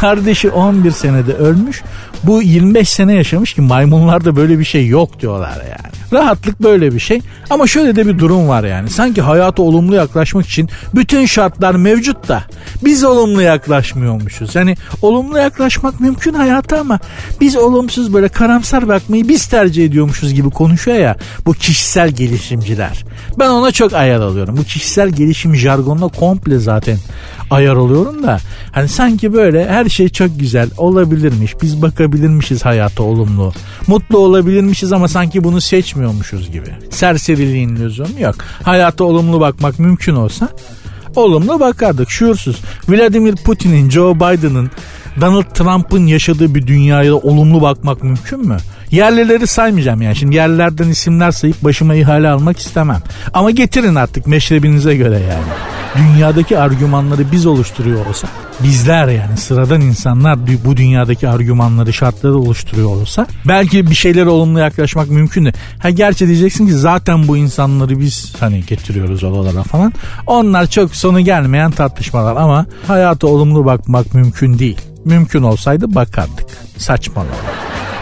Kardeşi 0.00 0.50
11 0.50 0.90
senede 0.90 1.32
ölmüş. 1.32 1.82
Bu 2.22 2.42
25 2.42 2.88
sene 2.88 3.14
yaşamış 3.14 3.54
ki 3.54 3.60
maymunlarda 3.60 4.36
böyle 4.36 4.58
bir 4.58 4.64
şey 4.64 4.86
yok 4.86 5.20
diyorlar 5.20 5.56
yani. 5.56 5.94
Rahatlık 6.12 6.62
böyle 6.62 6.94
bir 6.94 7.00
şey. 7.00 7.20
Ama 7.50 7.66
şöyle 7.66 7.96
de 7.96 8.06
bir 8.06 8.18
durum 8.18 8.48
var 8.48 8.64
yani. 8.64 8.90
Sanki 8.90 9.22
hayata 9.22 9.62
olumlu 9.62 9.94
yaklaşmak 9.94 10.46
için 10.46 10.68
bütün 10.94 11.26
şartlar 11.26 11.74
mevcut 11.74 12.28
da 12.28 12.42
biz 12.84 13.04
olumlu 13.04 13.42
yaklaşmıyormuşuz. 13.42 14.54
Yani 14.54 14.76
olumlu 15.02 15.38
yaklaşmak 15.38 16.00
mümkün 16.00 16.34
hayata 16.34 16.80
ama 16.80 16.98
biz 17.40 17.56
olumsuz 17.56 18.14
böyle 18.14 18.28
karamsar 18.28 18.88
bakmayı 18.88 19.28
biz 19.28 19.46
tercih 19.46 19.84
ediyormuşuz 19.84 20.34
gibi 20.34 20.50
konuşuyor 20.50 20.98
ya 20.98 21.16
bu 21.46 21.52
kişisel 21.52 22.10
gelişimciler. 22.10 23.04
Ben 23.38 23.48
ona 23.48 23.72
çok 23.72 23.92
ayar 23.92 24.20
alıyorum. 24.20 24.56
Bu 24.56 24.64
kişisel 24.64 25.08
gelişim 25.08 25.56
jargonuna 25.56 26.08
komple 26.08 26.58
zaten 26.58 26.98
ayar 27.50 27.74
oluyorum 27.74 28.22
da 28.22 28.38
hani 28.72 28.88
sanki 28.88 29.32
böyle 29.32 29.68
her 29.68 29.84
şey 29.84 30.08
çok 30.08 30.40
güzel 30.40 30.70
olabilirmiş. 30.76 31.54
Biz 31.62 31.82
bakabilirmişiz 31.82 32.64
hayata 32.64 33.02
olumlu. 33.02 33.52
Mutlu 33.86 34.18
olabilirmişiz 34.18 34.92
ama 34.92 35.08
sanki 35.08 35.44
bunu 35.44 35.60
seçmiyormuşuz 35.60 36.52
gibi. 36.52 36.68
Serseriliğin 36.90 37.76
lüzumu 37.76 38.20
yok. 38.20 38.34
Hayata 38.62 39.04
olumlu 39.04 39.40
bakmak 39.40 39.78
mümkün 39.78 40.14
olsa 40.14 40.48
olumlu 41.16 41.60
bakardık 41.60 42.10
şuursuz. 42.10 42.60
Vladimir 42.88 43.36
Putin'in, 43.36 43.90
Joe 43.90 44.14
Biden'ın, 44.14 44.70
Donald 45.20 45.54
Trump'ın 45.54 46.06
yaşadığı 46.06 46.54
bir 46.54 46.66
dünyaya 46.66 47.14
olumlu 47.14 47.62
bakmak 47.62 48.02
mümkün 48.02 48.48
mü? 48.48 48.56
Yerlileri 48.90 49.46
saymayacağım 49.46 50.02
yani. 50.02 50.16
Şimdi 50.16 50.36
yerlerden 50.36 50.88
isimler 50.88 51.30
sayıp 51.30 51.64
başıma 51.64 51.94
ihale 51.94 52.28
almak 52.28 52.58
istemem. 52.58 53.02
Ama 53.34 53.50
getirin 53.50 53.94
artık 53.94 54.26
meşrebinize 54.26 54.96
göre 54.96 55.18
yani. 55.18 55.73
Dünyadaki 55.96 56.58
argümanları 56.58 57.32
biz 57.32 57.46
oluşturuyor 57.46 58.06
olsa, 58.06 58.28
bizler 58.62 59.08
yani 59.08 59.36
sıradan 59.36 59.80
insanlar 59.80 60.38
bu 60.64 60.76
dünyadaki 60.76 61.28
argümanları, 61.28 61.92
şartları 61.92 62.38
oluşturuyor 62.38 62.88
olsa 62.88 63.26
belki 63.48 63.90
bir 63.90 63.94
şeylere 63.94 64.28
olumlu 64.28 64.58
yaklaşmak 64.58 65.10
mümkün 65.10 65.44
de. 65.44 65.52
Ha 65.78 65.90
gerçi 65.90 66.26
diyeceksin 66.26 66.66
ki 66.66 66.72
zaten 66.72 67.28
bu 67.28 67.36
insanları 67.36 68.00
biz 68.00 68.34
hani 68.40 68.64
getiriyoruz 68.66 69.24
oralara 69.24 69.62
falan. 69.62 69.92
Onlar 70.26 70.66
çok 70.66 70.96
sonu 70.96 71.20
gelmeyen 71.20 71.70
tartışmalar 71.70 72.36
ama 72.36 72.66
hayata 72.86 73.26
olumlu 73.26 73.64
bakmak 73.64 74.14
mümkün 74.14 74.58
değil. 74.58 74.80
Mümkün 75.04 75.42
olsaydı 75.42 75.94
bakardık. 75.94 76.46
Saçmalama. 76.78 77.34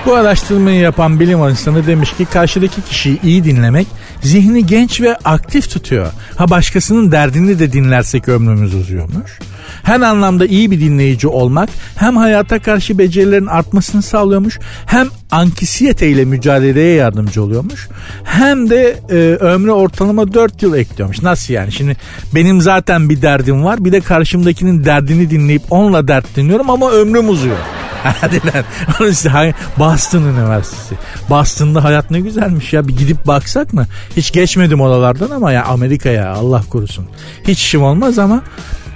Bu 0.07 0.15
araştırmayı 0.15 0.81
yapan 0.81 1.21
bilim 1.21 1.49
insanı 1.49 1.87
demiş 1.87 2.12
ki 2.12 2.25
karşıdaki 2.25 2.83
kişiyi 2.83 3.21
iyi 3.23 3.45
dinlemek 3.45 3.87
zihni 4.23 4.67
genç 4.67 5.01
ve 5.01 5.17
aktif 5.17 5.71
tutuyor. 5.71 6.07
Ha 6.37 6.51
başkasının 6.51 7.12
derdini 7.12 7.59
de 7.59 7.73
dinlersek 7.73 8.29
ömrümüz 8.29 8.75
uzuyormuş. 8.75 9.38
Her 9.83 10.01
anlamda 10.01 10.47
iyi 10.47 10.71
bir 10.71 10.81
dinleyici 10.81 11.29
olmak 11.29 11.69
hem 11.97 12.17
hayata 12.17 12.59
karşı 12.59 12.99
becerilerin 12.99 13.47
artmasını 13.47 14.03
sağlıyormuş 14.03 14.59
hem 14.87 15.09
ankisiyete 15.31 16.09
ile 16.09 16.25
mücadeleye 16.25 16.95
yardımcı 16.95 17.43
oluyormuş. 17.43 17.88
Hem 18.25 18.71
de 18.71 18.97
e, 19.11 19.15
ömrü 19.45 19.71
ortalama 19.71 20.35
4 20.35 20.62
yıl 20.62 20.75
ekliyormuş. 20.75 21.23
Nasıl 21.23 21.55
yani? 21.55 21.73
Şimdi 21.73 21.97
benim 22.35 22.61
zaten 22.61 23.11
bir 23.11 23.23
derdim 23.23 23.65
var. 23.65 23.85
Bir 23.85 23.93
de 23.93 24.01
karşımdakinin 24.01 24.85
derdini 24.85 25.31
dinleyip 25.31 25.62
onunla 25.71 26.09
dertleniyorum 26.09 26.71
ama 26.71 26.91
ömrüm 26.91 27.29
uzuyor. 27.29 27.57
Hadi 28.21 28.41
lan. 28.47 28.65
işte 29.11 29.55
Boston 29.79 30.23
Üniversitesi. 30.23 30.95
Boston'da 31.31 31.85
hayat 31.85 32.11
ne 32.11 32.21
güzelmiş 32.21 32.73
ya. 32.73 32.88
Bir 32.88 32.97
gidip 32.97 33.27
baksak 33.27 33.73
mı? 33.73 33.87
Hiç 34.17 34.33
geçmedim 34.33 34.81
oralardan 34.81 35.31
ama 35.31 35.53
ya 35.53 35.65
Amerika'ya 35.65 36.33
Allah 36.33 36.62
korusun. 36.71 37.07
Hiç 37.49 37.59
işim 37.61 37.83
olmaz 37.83 38.19
ama 38.19 38.43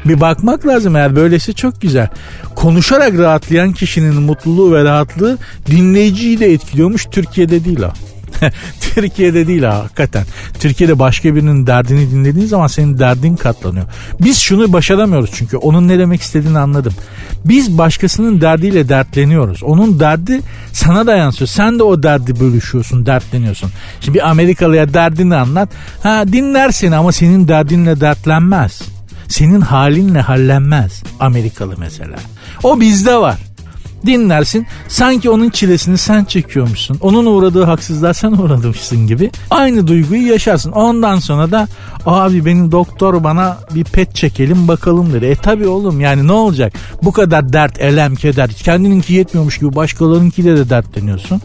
bir 0.04 0.20
bakmak 0.20 0.66
lazım 0.66 0.96
eğer 0.96 1.16
böylesi 1.16 1.54
çok 1.54 1.80
güzel. 1.80 2.08
Konuşarak 2.54 3.18
rahatlayan 3.18 3.72
kişinin 3.72 4.14
mutluluğu 4.14 4.74
ve 4.74 4.84
rahatlığı 4.84 5.38
dinleyiciyi 5.66 6.40
de 6.40 6.52
etkiliyormuş. 6.52 7.06
Türkiye'de 7.10 7.64
değil 7.64 7.80
o. 7.80 7.90
Türkiye'de 8.80 9.46
değil 9.46 9.62
ha 9.62 9.74
hakikaten. 9.84 10.24
Türkiye'de 10.60 10.98
başka 10.98 11.34
birinin 11.34 11.66
derdini 11.66 12.10
dinlediğin 12.10 12.46
zaman 12.46 12.66
senin 12.66 12.98
derdin 12.98 13.36
katlanıyor. 13.36 13.86
Biz 14.20 14.38
şunu 14.38 14.72
başaramıyoruz 14.72 15.30
çünkü 15.34 15.56
onun 15.56 15.88
ne 15.88 15.98
demek 15.98 16.20
istediğini 16.20 16.58
anladım. 16.58 16.92
Biz 17.44 17.78
başkasının 17.78 18.40
derdiyle 18.40 18.88
dertleniyoruz. 18.88 19.62
Onun 19.62 20.00
derdi 20.00 20.40
sana 20.72 21.06
da 21.06 21.16
yansıyor. 21.16 21.48
Sen 21.48 21.78
de 21.78 21.82
o 21.82 22.02
derdi 22.02 22.40
bölüşüyorsun, 22.40 23.06
dertleniyorsun. 23.06 23.70
Şimdi 24.00 24.18
bir 24.18 24.30
Amerikalıya 24.30 24.94
derdini 24.94 25.36
anlat. 25.36 25.68
Ha 26.02 26.24
dinler 26.32 26.70
seni 26.70 26.96
ama 26.96 27.12
senin 27.12 27.48
derdinle 27.48 28.00
dertlenmez. 28.00 28.82
Senin 29.28 29.60
halinle 29.60 30.20
hallenmez 30.20 31.02
Amerikalı 31.20 31.74
mesela. 31.78 32.16
O 32.62 32.80
bizde 32.80 33.16
var 33.16 33.38
dinlersin. 34.06 34.66
Sanki 34.88 35.30
onun 35.30 35.50
çilesini 35.50 35.98
sen 35.98 36.24
çekiyormuşsun. 36.24 36.98
Onun 37.00 37.26
uğradığı 37.26 37.64
haksızlığa 37.64 38.14
sen 38.14 38.32
uğramışsın 38.32 39.06
gibi. 39.06 39.30
Aynı 39.50 39.86
duyguyu 39.86 40.28
yaşarsın. 40.28 40.72
Ondan 40.72 41.18
sonra 41.18 41.50
da 41.50 41.68
abi 42.06 42.44
benim 42.44 42.72
doktor 42.72 43.24
bana 43.24 43.58
bir 43.74 43.84
pet 43.84 44.14
çekelim 44.14 44.68
bakalım 44.68 45.12
dedi. 45.12 45.24
E 45.24 45.34
tabi 45.34 45.68
oğlum 45.68 46.00
yani 46.00 46.26
ne 46.26 46.32
olacak? 46.32 46.72
Bu 47.02 47.12
kadar 47.12 47.52
dert, 47.52 47.80
elem, 47.80 48.14
keder. 48.14 48.50
Kendininki 48.50 49.12
yetmiyormuş 49.12 49.58
gibi 49.58 49.74
başkalarınkiyle 49.74 50.56
de 50.56 50.70
dertleniyorsun. 50.70 51.42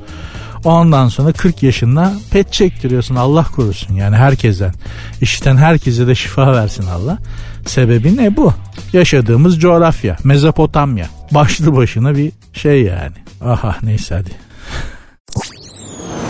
Ondan 0.63 1.07
sonra 1.07 1.33
40 1.33 1.63
yaşında 1.63 2.13
pet 2.31 2.53
çektiriyorsun 2.53 3.15
Allah 3.15 3.43
korusun 3.43 3.95
yani 3.95 4.15
herkesten. 4.15 4.73
İşten 5.21 5.57
herkese 5.57 6.07
de 6.07 6.15
şifa 6.15 6.53
versin 6.53 6.87
Allah. 6.87 7.17
Sebebi 7.65 8.17
ne 8.17 8.37
bu? 8.37 8.53
Yaşadığımız 8.93 9.59
coğrafya 9.59 10.17
Mezopotamya. 10.23 11.09
Başlı 11.31 11.75
başına 11.75 12.15
bir 12.15 12.31
şey 12.53 12.81
yani. 12.83 13.15
Aha 13.41 13.77
neyse 13.83 14.15
hadi. 14.15 14.31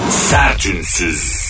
Sertünsüz. 0.10 1.41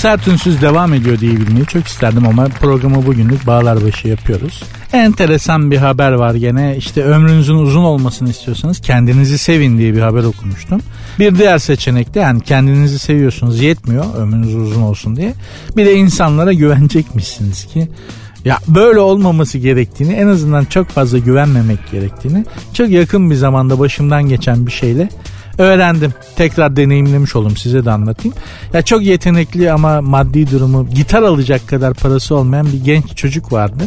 Sert 0.00 0.28
Ünsüz 0.28 0.62
devam 0.62 0.94
ediyor 0.94 1.18
diye 1.18 1.32
bilmeyi 1.32 1.66
çok 1.66 1.86
isterdim 1.86 2.26
ama 2.26 2.44
programı 2.44 3.06
bugünlük 3.06 3.46
bağlar 3.46 3.84
başı 3.84 4.08
yapıyoruz. 4.08 4.62
Enteresan 4.92 5.70
bir 5.70 5.76
haber 5.76 6.12
var 6.12 6.34
gene 6.34 6.76
işte 6.76 7.04
ömrünüzün 7.04 7.54
uzun 7.54 7.82
olmasını 7.82 8.30
istiyorsanız 8.30 8.80
kendinizi 8.80 9.38
sevin 9.38 9.78
diye 9.78 9.94
bir 9.94 10.00
haber 10.00 10.24
okumuştum. 10.24 10.80
Bir 11.18 11.38
diğer 11.38 11.58
seçenekte 11.58 12.20
yani 12.20 12.40
kendinizi 12.40 12.98
seviyorsunuz 12.98 13.62
yetmiyor 13.62 14.04
ömrünüz 14.16 14.54
uzun 14.54 14.82
olsun 14.82 15.16
diye. 15.16 15.34
Bir 15.76 15.86
de 15.86 15.94
insanlara 15.94 16.52
güvenecekmişsiniz 16.52 17.64
ki 17.64 17.88
Ya 18.44 18.58
böyle 18.68 18.98
olmaması 18.98 19.58
gerektiğini 19.58 20.12
en 20.12 20.26
azından 20.26 20.64
çok 20.64 20.88
fazla 20.88 21.18
güvenmemek 21.18 21.90
gerektiğini 21.92 22.44
çok 22.74 22.88
yakın 22.88 23.30
bir 23.30 23.34
zamanda 23.34 23.78
başımdan 23.78 24.28
geçen 24.28 24.66
bir 24.66 24.72
şeyle 24.72 25.08
öğrendim. 25.60 26.14
Tekrar 26.36 26.76
deneyimlemiş 26.76 27.36
oldum 27.36 27.56
size 27.56 27.84
de 27.84 27.90
anlatayım. 27.90 28.36
Ya 28.72 28.82
çok 28.82 29.02
yetenekli 29.02 29.72
ama 29.72 30.00
maddi 30.00 30.50
durumu 30.50 30.88
gitar 30.88 31.22
alacak 31.22 31.68
kadar 31.68 31.94
parası 31.94 32.34
olmayan 32.36 32.66
bir 32.66 32.84
genç 32.84 33.16
çocuk 33.16 33.52
vardı. 33.52 33.84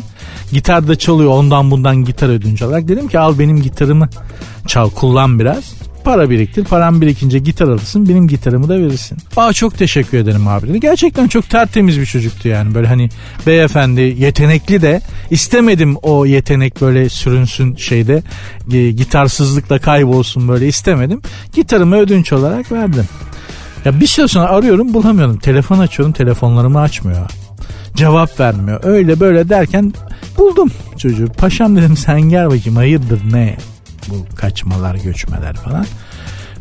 Gitar 0.51 0.87
da 0.87 0.95
çalıyor 0.95 1.31
ondan 1.31 1.71
bundan 1.71 1.95
gitar 1.95 2.29
ödünç 2.29 2.61
olarak. 2.61 2.87
Dedim 2.87 3.07
ki 3.07 3.19
al 3.19 3.39
benim 3.39 3.61
gitarımı 3.61 4.09
çal 4.67 4.89
kullan 4.89 5.39
biraz. 5.39 5.73
Para 6.03 6.29
biriktir. 6.29 6.63
Param 6.63 7.01
birikince 7.01 7.39
gitar 7.39 7.67
alırsın. 7.67 8.09
Benim 8.09 8.27
gitarımı 8.27 8.69
da 8.69 8.79
verirsin. 8.79 9.17
Aa 9.37 9.53
çok 9.53 9.77
teşekkür 9.77 10.17
ederim 10.17 10.47
abi 10.47 10.67
dedi. 10.67 10.79
Gerçekten 10.79 11.27
çok 11.27 11.49
tertemiz 11.49 11.99
bir 11.99 12.05
çocuktu 12.05 12.47
yani. 12.47 12.75
Böyle 12.75 12.87
hani 12.87 13.09
beyefendi 13.47 14.01
yetenekli 14.01 14.81
de 14.81 15.01
istemedim 15.29 15.95
o 16.01 16.25
yetenek 16.25 16.81
böyle 16.81 17.09
sürünsün 17.09 17.75
şeyde 17.75 18.23
e, 18.73 18.91
gitarsızlıkla 18.91 19.79
kaybolsun 19.79 20.47
böyle 20.47 20.67
istemedim. 20.67 21.21
Gitarımı 21.53 21.95
ödünç 21.95 22.33
olarak 22.33 22.71
verdim. 22.71 23.05
Ya 23.85 23.99
bir 23.99 24.07
süre 24.07 24.27
sonra 24.27 24.49
arıyorum 24.49 24.93
bulamıyorum. 24.93 25.37
Telefon 25.37 25.79
açıyorum 25.79 26.13
telefonlarımı 26.13 26.79
açmıyor. 26.79 27.29
Cevap 27.95 28.39
vermiyor. 28.39 28.79
Öyle 28.83 29.19
böyle 29.19 29.49
derken 29.49 29.93
buldum 30.37 30.71
çocuğu. 30.97 31.27
Paşam 31.37 31.75
dedim 31.75 31.97
sen 31.97 32.21
gel 32.21 32.45
bakayım 32.45 32.75
hayırdır 32.75 33.21
ne? 33.31 33.57
Bu 34.09 34.35
kaçmalar 34.35 34.95
göçmeler 34.95 35.53
falan. 35.55 35.85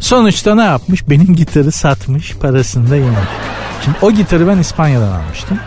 Sonuçta 0.00 0.54
ne 0.54 0.64
yapmış? 0.64 1.08
Benim 1.08 1.36
gitarı 1.36 1.72
satmış 1.72 2.34
parasını 2.34 2.90
da 2.90 2.96
yemiş. 2.96 3.18
Şimdi 3.84 3.96
o 4.02 4.12
gitarı 4.12 4.48
ben 4.48 4.58
İspanya'dan 4.58 5.12
almıştım. 5.12 5.58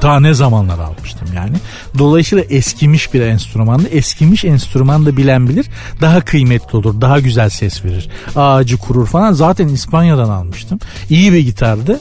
Ta 0.00 0.20
ne 0.20 0.34
zamanlar 0.34 0.78
almıştım 0.78 1.28
yani. 1.36 1.56
Dolayısıyla 1.98 2.44
eskimiş 2.44 3.14
bir 3.14 3.20
enstrümandı. 3.20 3.88
Eskimiş 3.88 4.44
enstrüman 4.44 5.06
da 5.06 5.16
bilen 5.16 5.48
bilir. 5.48 5.66
Daha 6.00 6.20
kıymetli 6.20 6.76
olur. 6.78 7.00
Daha 7.00 7.20
güzel 7.20 7.48
ses 7.50 7.84
verir. 7.84 8.08
Ağacı 8.36 8.76
kurur 8.76 9.06
falan. 9.06 9.32
Zaten 9.32 9.68
İspanya'dan 9.68 10.28
almıştım. 10.28 10.78
İyi 11.10 11.32
bir 11.32 11.38
gitardı. 11.38 12.00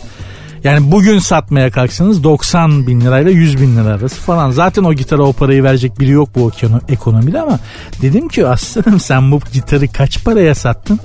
Yani 0.65 0.91
bugün 0.91 1.19
satmaya 1.19 1.71
kalksanız 1.71 2.23
90 2.23 2.87
bin 2.87 3.01
lirayla 3.01 3.31
100 3.31 3.61
bin 3.61 3.77
lira 3.77 3.87
arası 3.87 4.21
falan. 4.21 4.51
Zaten 4.51 4.83
o 4.83 4.93
gitara 4.93 5.23
o 5.23 5.33
parayı 5.33 5.63
verecek 5.63 5.99
biri 5.99 6.11
yok 6.11 6.29
bu 6.35 6.51
ekonomide 6.89 7.41
ama 7.41 7.59
dedim 8.01 8.27
ki 8.27 8.47
aslanım 8.47 8.99
sen 8.99 9.31
bu 9.31 9.39
gitarı 9.53 9.87
kaç 9.87 10.23
paraya 10.23 10.55
sattın? 10.55 10.99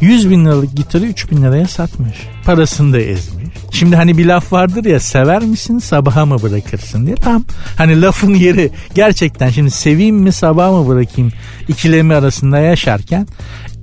100 0.00 0.30
bin 0.30 0.44
liralık 0.44 0.76
gitarı 0.76 1.04
3 1.04 1.30
bin 1.30 1.42
liraya 1.42 1.66
satmış. 1.66 2.16
Parasını 2.44 2.92
da 2.92 2.98
ezmiş. 2.98 3.46
Şimdi 3.70 3.96
hani 3.96 4.18
bir 4.18 4.26
laf 4.26 4.52
vardır 4.52 4.84
ya 4.84 5.00
sever 5.00 5.42
misin 5.42 5.78
sabaha 5.78 6.26
mı 6.26 6.42
bırakırsın 6.42 7.06
diye. 7.06 7.16
Tam 7.16 7.44
hani 7.76 8.02
lafın 8.02 8.34
yeri 8.34 8.70
gerçekten 8.94 9.50
şimdi 9.50 9.70
seveyim 9.70 10.16
mi 10.16 10.32
sabaha 10.32 10.72
mı 10.72 10.88
bırakayım 10.88 11.32
ikilemi 11.68 12.14
arasında 12.14 12.58
yaşarken 12.58 13.26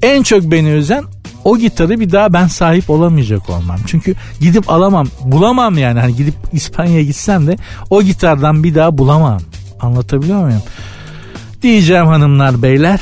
en 0.02 0.24
çok 0.24 0.44
beni 0.44 0.70
üzen 0.70 1.04
o 1.44 1.58
gitarı 1.58 2.00
bir 2.00 2.12
daha 2.12 2.34
ben 2.34 2.48
sahip 2.48 2.90
olamayacak 2.90 3.50
olmam. 3.50 3.80
Çünkü 3.88 4.16
gidip 4.40 4.70
alamam, 4.72 5.08
bulamam 5.24 5.78
yani. 5.78 6.00
Hani 6.00 6.16
gidip 6.16 6.34
İspanya'ya 6.52 7.04
gitsem 7.04 7.48
de 7.48 7.58
o 7.90 8.04
gitardan 8.04 8.64
bir 8.64 8.76
daha 8.76 8.98
bulamam. 8.98 9.42
Anlatabiliyor 9.80 10.44
muyum? 10.44 10.62
Diyeceğim 11.62 12.08
hanımlar 12.08 12.62
beyler. 12.62 13.00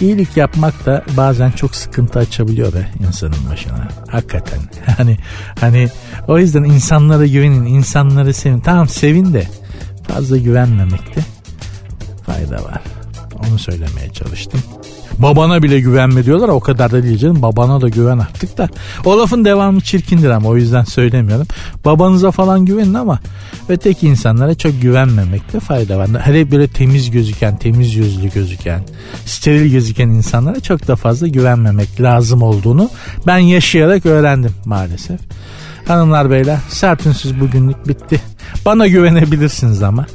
İyilik 0.00 0.36
yapmak 0.36 0.86
da 0.86 1.04
bazen 1.16 1.50
çok 1.50 1.74
sıkıntı 1.74 2.18
açabiliyor 2.18 2.72
be 2.72 2.88
insanın 3.06 3.50
başına. 3.50 3.88
Hakikaten. 4.08 4.58
Hani 4.96 5.18
hani 5.60 5.88
o 6.28 6.38
yüzden 6.38 6.64
insanlara 6.64 7.26
güvenin, 7.26 7.66
insanları 7.66 8.34
sevin. 8.34 8.60
Tamam 8.60 8.88
sevin 8.88 9.32
de 9.32 9.48
fazla 10.08 10.36
güvenmemekte 10.36 11.20
fayda 12.26 12.64
var. 12.64 12.80
Onu 13.48 13.58
söylemeye 13.58 14.08
çalıştım. 14.12 14.60
Babana 15.18 15.62
bile 15.62 15.80
güvenme 15.80 16.24
diyorlar 16.24 16.48
o 16.48 16.60
kadar 16.60 16.90
da 16.92 17.02
değil 17.02 17.18
canım. 17.18 17.42
Babana 17.42 17.80
da 17.80 17.88
güven 17.88 18.18
artık 18.18 18.58
da. 18.58 18.68
O 19.04 19.18
lafın 19.18 19.44
devamı 19.44 19.80
çirkindir 19.80 20.30
ama 20.30 20.48
o 20.48 20.56
yüzden 20.56 20.84
söylemiyorum. 20.84 21.46
Babanıza 21.84 22.30
falan 22.30 22.64
güvenin 22.64 22.94
ama 22.94 23.20
öteki 23.68 24.08
insanlara 24.08 24.54
çok 24.54 24.82
güvenmemekte 24.82 25.60
fayda 25.60 25.98
var. 25.98 26.08
Hele 26.22 26.50
böyle 26.50 26.68
temiz 26.68 27.10
gözüken, 27.10 27.56
temiz 27.56 27.94
yüzlü 27.94 28.30
gözüken, 28.30 28.82
steril 29.26 29.72
gözüken 29.72 30.08
insanlara 30.08 30.60
çok 30.60 30.88
da 30.88 30.96
fazla 30.96 31.28
güvenmemek 31.28 32.00
lazım 32.00 32.42
olduğunu 32.42 32.90
ben 33.26 33.38
yaşayarak 33.38 34.06
öğrendim 34.06 34.52
maalesef. 34.64 35.20
Hanımlar 35.86 36.30
beyler 36.30 36.58
sert 36.68 37.06
ünsüz 37.06 37.40
bugünlük 37.40 37.88
bitti. 37.88 38.20
Bana 38.66 38.86
güvenebilirsiniz 38.86 39.82
ama. 39.82 40.06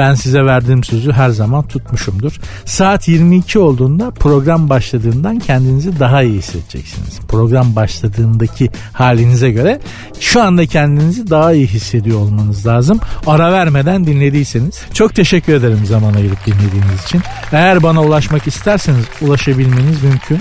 Ben 0.00 0.14
size 0.14 0.44
verdiğim 0.44 0.84
sözü 0.84 1.12
her 1.12 1.30
zaman 1.30 1.66
tutmuşumdur. 1.66 2.32
Saat 2.64 3.08
22 3.08 3.58
olduğunda 3.58 4.10
program 4.10 4.68
başladığından 4.68 5.38
kendinizi 5.38 6.00
daha 6.00 6.22
iyi 6.22 6.38
hissedeceksiniz. 6.38 7.20
Program 7.28 7.76
başladığındaki 7.76 8.70
halinize 8.92 9.50
göre 9.50 9.80
şu 10.20 10.42
anda 10.42 10.66
kendinizi 10.66 11.30
daha 11.30 11.52
iyi 11.52 11.66
hissediyor 11.66 12.18
olmanız 12.18 12.66
lazım. 12.66 13.00
Ara 13.26 13.52
vermeden 13.52 14.06
dinlediyseniz. 14.06 14.82
Çok 14.94 15.14
teşekkür 15.14 15.54
ederim 15.54 15.86
zaman 15.86 16.14
ayırıp 16.14 16.46
dinlediğiniz 16.46 17.04
için. 17.04 17.22
Eğer 17.52 17.82
bana 17.82 18.02
ulaşmak 18.02 18.46
isterseniz 18.46 19.04
ulaşabilmeniz 19.20 20.02
mümkün. 20.02 20.38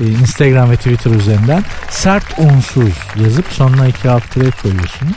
Ee, 0.00 0.04
Instagram 0.04 0.70
ve 0.70 0.76
Twitter 0.76 1.10
üzerinden 1.10 1.64
sert 1.90 2.38
unsuz 2.38 2.94
yazıp 3.24 3.46
sonuna 3.50 3.86
iki 3.86 4.10
alt 4.10 4.34
koyuyorsunuz. 4.62 5.16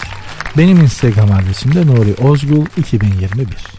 Benim 0.57 0.77
Instagram 0.77 1.31
adresim 1.31 1.75
de 1.75 1.87
Nuri 1.87 2.13
Ozgul 2.13 2.65
2021. 2.77 3.78